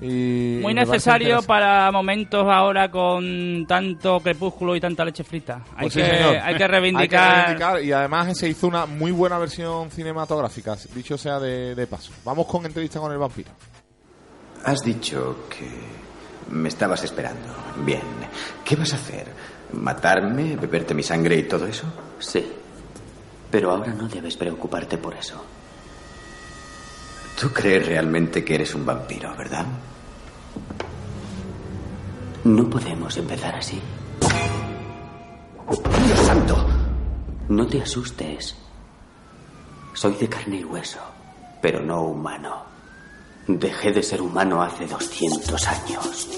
[0.04, 5.62] Y Muy necesario para momentos ahora con tanto crepúsculo y tanta leche frita.
[5.76, 6.36] Hay, Pues sí, que, señor.
[6.42, 7.30] hay que reivindicar.
[7.30, 11.76] Hay que reivindicar, y además se hizo una muy buena versión cinematográfica, dicho sea de,
[11.76, 12.12] de paso.
[12.24, 13.50] Vamos con entrevista con el vampiro.
[14.64, 15.68] Has dicho que
[16.52, 17.54] me estabas esperando.
[17.84, 18.02] Bien.
[18.64, 19.26] ¿Qué vas a hacer?
[19.72, 20.56] ¿Matarme?
[20.56, 21.86] ¿Beberte mi sangre y todo eso?
[22.18, 22.44] Sí.
[23.52, 25.44] Pero ahora no debes preocuparte por eso.
[27.40, 29.66] Tú crees realmente que eres un vampiro, ¿verdad?
[32.44, 33.80] No podemos empezar así.
[36.06, 36.66] ¡Dios santo!
[37.48, 38.56] No te asustes.
[39.94, 41.00] Soy de carne y hueso,
[41.60, 42.64] pero no humano.
[43.46, 46.28] Dejé de ser humano hace 200 años.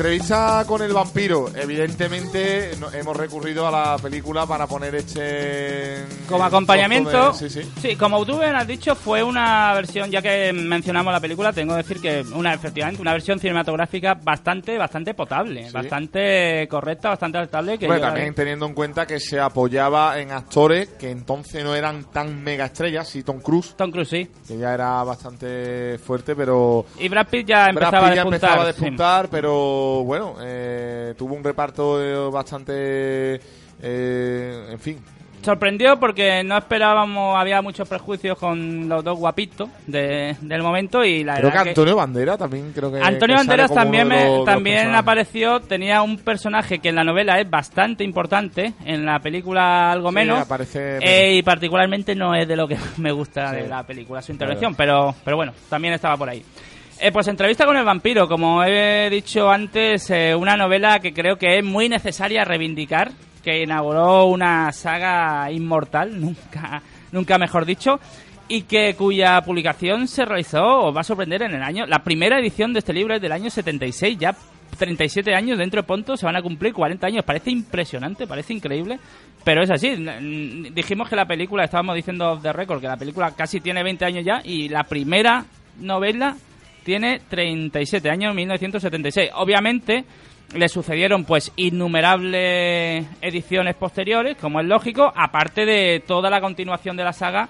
[0.00, 1.50] Entrevista con el vampiro.
[1.54, 6.06] Evidentemente no- hemos recurrido a la película para poner este...
[6.26, 7.70] Como en acompañamiento, de- sí, sí.
[7.82, 11.74] sí, como tú bien has dicho, fue una versión, ya que mencionamos la película, tengo
[11.74, 15.70] que decir que una efectivamente una versión cinematográfica bastante bastante potable, Sí.
[15.74, 17.78] bastante correcta, bastante aceptable.
[17.78, 22.04] Que yo- también teniendo en cuenta que se apoyaba en actores que entonces no eran
[22.10, 23.74] tan mega estrellas, sí, Tom Cruise.
[23.76, 24.30] Tom Cruise, sí.
[24.48, 26.86] Que ya era bastante fuerte, pero...
[26.98, 28.32] Y Brad Pitt ya Brad empezaba Pitt a ya despuntar.
[28.32, 33.40] empezaba a despuntar, pero bueno, eh, tuvo un reparto eh, bastante,
[33.82, 34.98] eh, en fin,
[35.42, 41.24] sorprendió porque no esperábamos, había muchos prejuicios con los dos guapitos de- del momento y
[41.24, 45.60] la Creo que Antonio Bandera también creo que Antonio que Banderas también, los- también apareció,
[45.60, 50.14] tenía un personaje que en la novela es bastante importante, en la película algo Sí,
[50.16, 54.20] menos, aparece eh, y particularmente no es de lo que me gusta de la película,
[54.20, 56.44] su intervención, pero, pero bueno, también estaba por ahí.
[57.02, 61.36] Eh, pues entrevista con el vampiro, como he dicho antes, eh, una novela que creo
[61.36, 67.98] que es muy necesaria reivindicar, que inauguró una saga inmortal, nunca, nunca mejor dicho,
[68.48, 72.38] y que cuya publicación se realizó, os va a sorprender, en el año, la primera
[72.38, 74.36] edición de este libro es del año 76, ya
[74.76, 78.98] 37 años dentro de Ponto, se van a cumplir 40 años, parece impresionante, parece increíble,
[79.42, 79.96] pero es así,
[80.74, 84.04] dijimos que la película, estábamos diciendo off the record, que la película casi tiene 20
[84.04, 85.46] años ya, y la primera
[85.78, 86.36] novela
[86.84, 89.30] tiene 37 años, 1976.
[89.34, 90.04] Obviamente
[90.54, 97.04] le sucedieron pues innumerables ediciones posteriores, como es lógico, aparte de toda la continuación de
[97.04, 97.48] la saga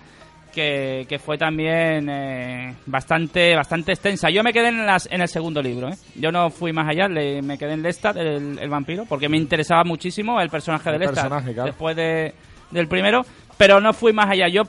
[0.53, 4.31] que, que fue también eh, bastante bastante extensa.
[4.31, 5.95] Yo me quedé en, las, en el segundo libro, ¿eh?
[6.17, 9.37] yo no fui más allá, le- me quedé en Lestat, el, el vampiro, porque me
[9.37, 11.67] interesaba muchísimo el personaje de El Lestat personaje, claro.
[11.69, 12.35] después de,
[12.73, 13.25] del primero,
[13.61, 14.49] pero no fui más allá.
[14.49, 14.63] Yo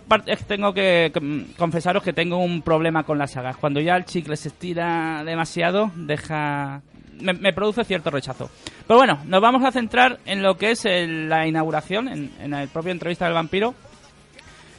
[0.49, 1.13] tengo que
[1.57, 3.55] confesaros que tengo un problema con las sagas.
[3.55, 6.81] Cuando ya el chicle se estira demasiado, deja
[7.21, 8.49] me, me produce cierto rechazo.
[8.85, 12.53] Pero bueno, nos vamos a centrar en lo que es el- la inauguración, en, en
[12.53, 13.73] el propio entrevista del vampiro,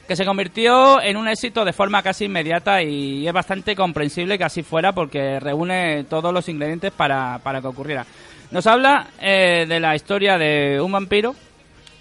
[0.07, 4.45] que se convirtió en un éxito de forma casi inmediata y es bastante comprensible que
[4.45, 8.05] así fuera porque reúne todos los ingredientes para, para que ocurriera.
[8.51, 11.35] Nos habla eh, de la historia de un vampiro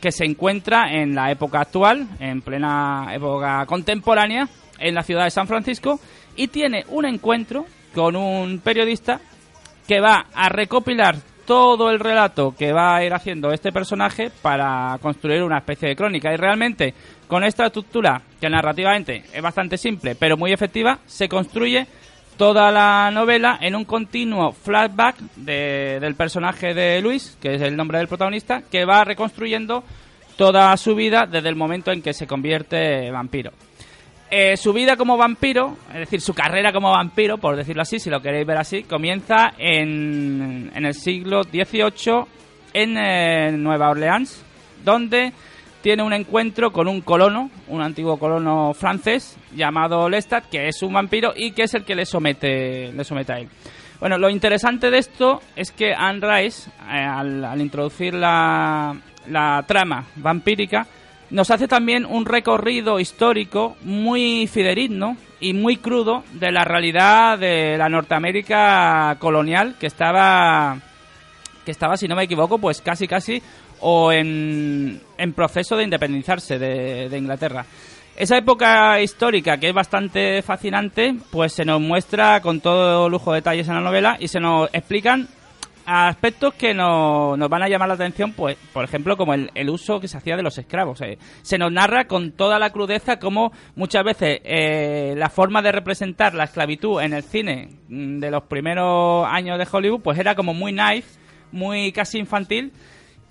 [0.02, 4.50] que se encuentra en la época actual, en plena época contemporánea,
[4.80, 6.00] en la ciudad de San Francisco,
[6.36, 9.22] y tiene un encuentro con un periodista
[9.88, 14.98] que va a recopilar todo el relato que va a ir haciendo este personaje para
[15.02, 16.34] construir una especie de crónica.
[16.34, 16.94] Y realmente,
[17.28, 21.86] con esta estructura, que narrativamente es bastante simple, pero muy efectiva, se construye
[22.42, 27.78] toda la novela en un continuo flashback de- del personaje de Luis, que es el
[27.78, 29.84] nombre del protagonista, que va reconstruyendo
[30.38, 33.52] toda su vida desde el momento en que se convierte vampiro.
[34.32, 38.10] Eh, su vida como vampiro, es decir, su carrera como vampiro, por decirlo así, si
[38.10, 42.26] lo queréis ver así, comienza en, en el siglo XVIII
[42.74, 44.44] en eh, Nueva Orleans,
[44.84, 45.32] donde
[45.82, 50.94] tiene un encuentro con un colono, un antiguo colono francés llamado Lestat, que es un
[50.94, 53.50] vampiro y que es el que le somete, le somete a él.
[54.00, 58.96] Bueno, lo interesante de esto es que Anne Rice, eh, al, al introducir la,
[59.28, 60.88] la trama vampírica,
[61.30, 67.78] nos hace también un recorrido histórico muy fidedigno y muy crudo de la realidad de
[67.78, 70.78] la Norteamérica colonial que estaba
[71.64, 73.42] que estaba, si no me equivoco, pues casi casi
[73.82, 77.66] o en, en proceso de independizarse de, de Inglaterra.
[78.16, 83.38] Esa época histórica, que es bastante fascinante, pues se nos muestra con todo lujo de
[83.38, 85.28] detalles en la novela y se nos explican
[85.86, 89.70] aspectos que nos, nos van a llamar la atención, pues, por ejemplo, como el, el
[89.70, 91.02] uso que se hacía de los esclavos.
[91.02, 95.72] Eh, se nos narra con toda la crudeza cómo muchas veces eh, la forma de
[95.72, 100.36] representar la esclavitud en el cine mm, de los primeros años de Hollywood, pues era
[100.36, 101.06] como muy naif,
[101.52, 102.72] muy casi infantil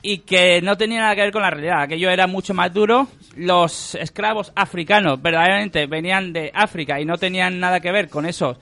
[0.03, 1.83] y que no tenía nada que ver con la realidad.
[1.83, 3.09] Aquello era mucho más duro.
[3.37, 8.57] Los esclavos africanos verdaderamente venían de África y no tenían nada que ver con esos,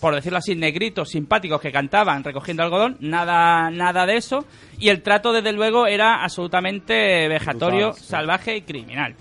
[0.00, 2.96] por decirlo así, negritos simpáticos que cantaban recogiendo algodón.
[3.00, 4.44] Nada, nada de eso.
[4.78, 9.14] Y el trato, desde luego, era absolutamente vejatorio, salvaje y criminal.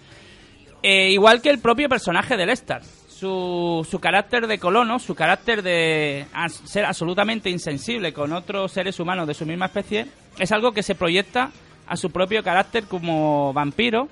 [0.81, 2.83] Eh, igual que el propio personaje de Lestat.
[3.19, 6.25] Su, su carácter de colono, su carácter de
[6.65, 10.07] ser absolutamente insensible con otros seres humanos de su misma especie,
[10.37, 11.49] es algo que se proyecta
[11.87, 14.09] a su propio carácter como vampiro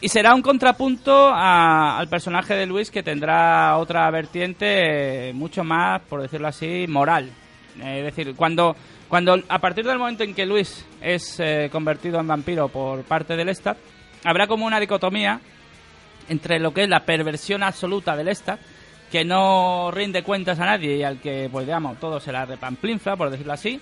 [0.00, 6.00] y será un contrapunto a- al personaje de Luis que tendrá otra vertiente mucho más,
[6.08, 7.30] por decirlo así, moral.
[7.84, 8.74] Es decir, cuando,
[9.10, 13.36] cuando a partir del momento en que Luis es eh, convertido en vampiro por parte
[13.36, 13.76] del Lestat,
[14.24, 15.38] habrá como una dicotomía
[16.28, 18.60] entre lo que es la perversión absoluta del Lestat,
[19.10, 23.16] que no rinde cuentas a nadie y al que, pues digamos, todo se la repamplinfla,
[23.16, 23.80] por decirlo así,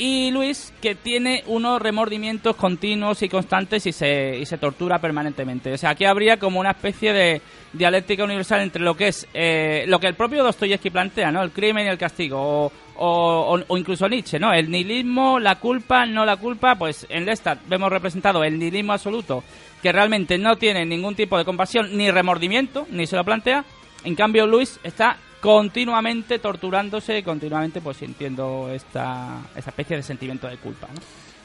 [0.00, 5.72] y Luis, que tiene unos remordimientos continuos y constantes y se, y se tortura permanentemente.
[5.72, 9.84] O sea, aquí habría como una especie de dialéctica universal entre lo que es eh,
[9.88, 11.42] lo que el propio Dostoyevsky plantea, ¿no?
[11.42, 14.52] El crimen y el castigo, o, incluso Nietzsche, ¿no?
[14.52, 19.44] El nihilismo, la culpa, no la culpa, pues en Lestat vemos representado el nihilismo absoluto,
[19.82, 23.64] que realmente no tiene ningún tipo de compasión ni remordimiento, ni se lo plantea.
[24.04, 30.56] En cambio, Luis está continuamente torturándose, continuamente pues sintiendo esta, esta especie de sentimiento de
[30.56, 31.00] culpa, ¿no?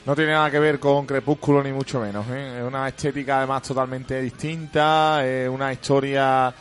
[0.06, 2.26] No tiene nada que ver con Crepúsculo ni mucho menos.
[2.30, 2.58] ¿eh?
[2.60, 6.54] Es una estética además totalmente distinta, es una historia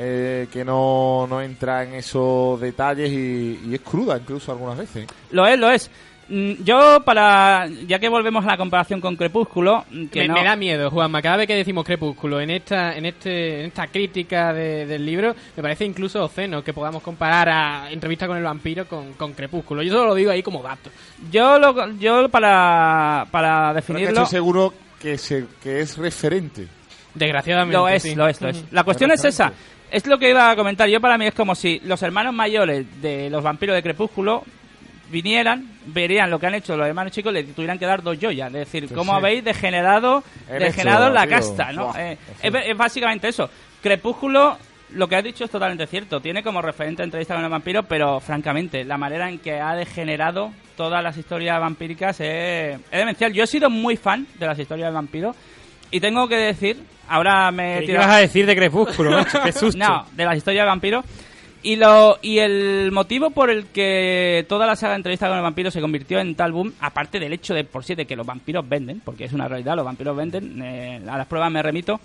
[0.00, 5.06] eh, que no, no entra en esos detalles y, y es cruda incluso algunas veces.
[5.32, 5.90] Lo es, lo es.
[6.30, 7.66] Mm, Yo, para.
[7.86, 9.86] Ya que volvemos a la comparación con Crepúsculo.
[9.90, 11.20] mm, Que me, no- me da miedo, Juanma.
[11.22, 15.34] Cada vez que decimos Crepúsculo en esta, en este, en esta crítica de- del libro,
[15.56, 19.82] me parece incluso obsceno que podamos comparar a Entrevista con el vampiro con, con Crepúsculo.
[19.82, 20.90] Yo solo lo digo ahí como dato.
[21.32, 24.08] Yo, lo, yo para, para Pero definirlo.
[24.22, 26.68] estoy seguro que, se, que es referente.
[27.14, 27.76] Desgraciadamente.
[27.76, 28.14] Lo es, sí.
[28.14, 28.64] lo es, lo es.
[28.70, 29.50] La cuestión es esa.
[29.90, 30.88] Es lo que iba a comentar.
[30.88, 34.44] Yo para mí es como si los hermanos mayores de los vampiros de Crepúsculo
[35.10, 38.48] vinieran, verían lo que han hecho los hermanos chicos, le tuvieran que dar dos joyas.
[38.48, 39.18] Es decir, cómo sí.
[39.18, 41.30] habéis degenerado, En degenerado la tío.
[41.30, 41.86] casta, ¿no?
[41.86, 43.48] Buah, Eh, es, es básicamente eso.
[43.82, 44.58] Crepúsculo,
[44.90, 46.20] lo que has dicho es totalmente cierto.
[46.20, 50.52] Tiene como referente entrevista con el vampiro, pero francamente, la manera en que ha degenerado
[50.76, 53.32] todas las historias vampíricas es, es demencial.
[53.32, 55.34] Yo he sido muy fan de las historias de vampiros
[55.90, 56.76] y tengo que decir,
[57.08, 59.78] ahora me tirado- ibas a decir de Crepúsculo, macho, qué susto.
[59.78, 61.04] no, de las historias de vampiros.
[61.60, 65.42] Y, lo, y el motivo por el que toda la saga de entrevista con el
[65.42, 68.24] vampiro se convirtió en tal boom, aparte del hecho de por sí de que los
[68.24, 71.98] vampiros venden, porque es una realidad, los vampiros venden, eh, a las pruebas me remito,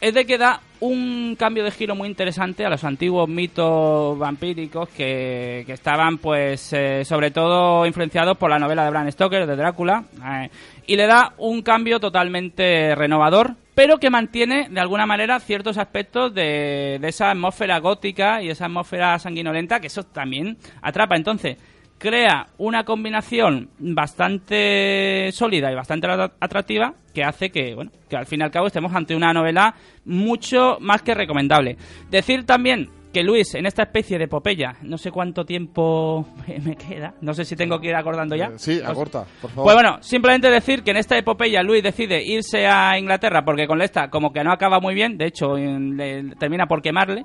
[0.00, 4.88] es de que da un cambio de giro muy interesante a los antiguos mitos vampíricos
[4.90, 9.56] que, que estaban, pues, eh, sobre todo influenciados por la novela de Bram Stoker, de
[9.56, 10.50] Drácula, eh,
[10.86, 16.32] y le da un cambio totalmente renovador, pero que mantiene, de alguna manera, ciertos aspectos
[16.34, 21.16] de, de esa atmósfera gótica y esa atmósfera sanguinolenta, que eso también atrapa.
[21.16, 21.56] Entonces,
[21.98, 28.26] crea una combinación bastante sólida y bastante atra- atractiva que hace que, bueno, que al
[28.26, 31.76] fin y al cabo estemos ante una novela mucho más que recomendable.
[32.10, 36.28] Decir también que Luis, en esta especie de epopeya, no sé cuánto tiempo
[36.62, 38.48] me- queda, no sé si tengo que ir acordando ya.
[38.48, 39.64] Eh, Sí, acorta, por favor.
[39.64, 43.80] Pues bueno, simplemente decir que en esta epopeya Luis decide irse a Inglaterra porque con
[43.80, 47.24] esta como que no acaba muy bien, de hecho le- termina por quemarle.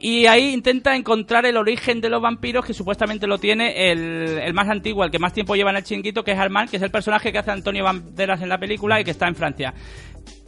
[0.00, 4.52] Y ahí intenta encontrar el origen de los vampiros que supuestamente lo tiene el, el
[4.52, 6.82] más antiguo, el que más tiempo lleva en el chinguito, que es Armand, que es
[6.82, 9.72] el personaje que hace Antonio Banderas en la película y que está en Francia.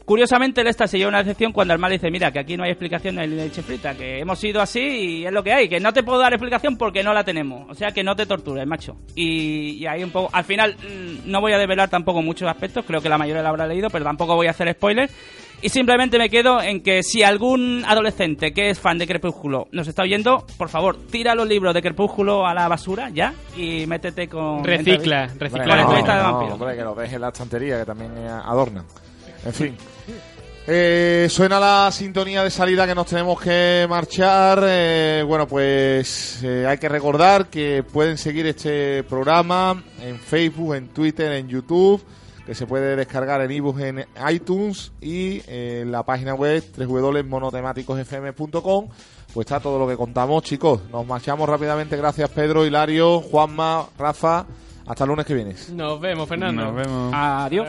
[0.06, 2.62] Curiosamente, el esta se lleva una decepción cuando Armand le dice, mira, que aquí no
[2.62, 5.80] hay explicación de leche frita, que hemos ido así y es lo que hay, que
[5.80, 7.68] no te puedo dar explicación porque no la tenemos.
[7.68, 8.96] O sea, que no te tortures, macho.
[9.16, 10.30] Y, y ahí un poco...
[10.32, 13.48] Al final, mm, no voy a develar tampoco muchos aspectos, creo que la mayoría la
[13.48, 15.12] habrá leído, pero tampoco voy a hacer spoilers.
[15.60, 19.88] Y simplemente me quedo en que si algún adolescente que es fan de Crepúsculo nos
[19.88, 24.28] está oyendo, por favor, tira los libros de Crepúsculo a la basura ya y métete
[24.28, 24.62] con...
[24.62, 25.66] Recicla, recicla.
[25.66, 26.54] la no, no, vampiro.
[26.54, 28.84] hombre, que lo dejes en la estantería, que también adornan.
[29.44, 29.76] En fin.
[30.68, 34.64] Eh, suena la sintonía de salida que nos tenemos que marchar.
[34.64, 40.88] Eh, bueno, pues eh, hay que recordar que pueden seguir este programa en Facebook, en
[40.88, 42.04] Twitter, en YouTube,
[42.44, 48.88] que se puede descargar en ebook en iTunes y eh, en la página web www.monotemáticosfm.com.
[49.32, 50.80] Pues está todo lo que contamos, chicos.
[50.90, 51.96] Nos marchamos rápidamente.
[51.96, 54.44] Gracias, Pedro, Hilario, Juanma, Rafa.
[54.84, 55.70] Hasta el lunes que vienes.
[55.70, 56.64] Nos vemos, Fernando.
[56.64, 57.12] Nos vemos.
[57.14, 57.68] Adiós.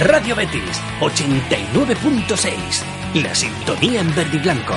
[0.00, 2.82] Radio Betis 89.6.
[3.14, 4.74] La sintonía en verde y blanco.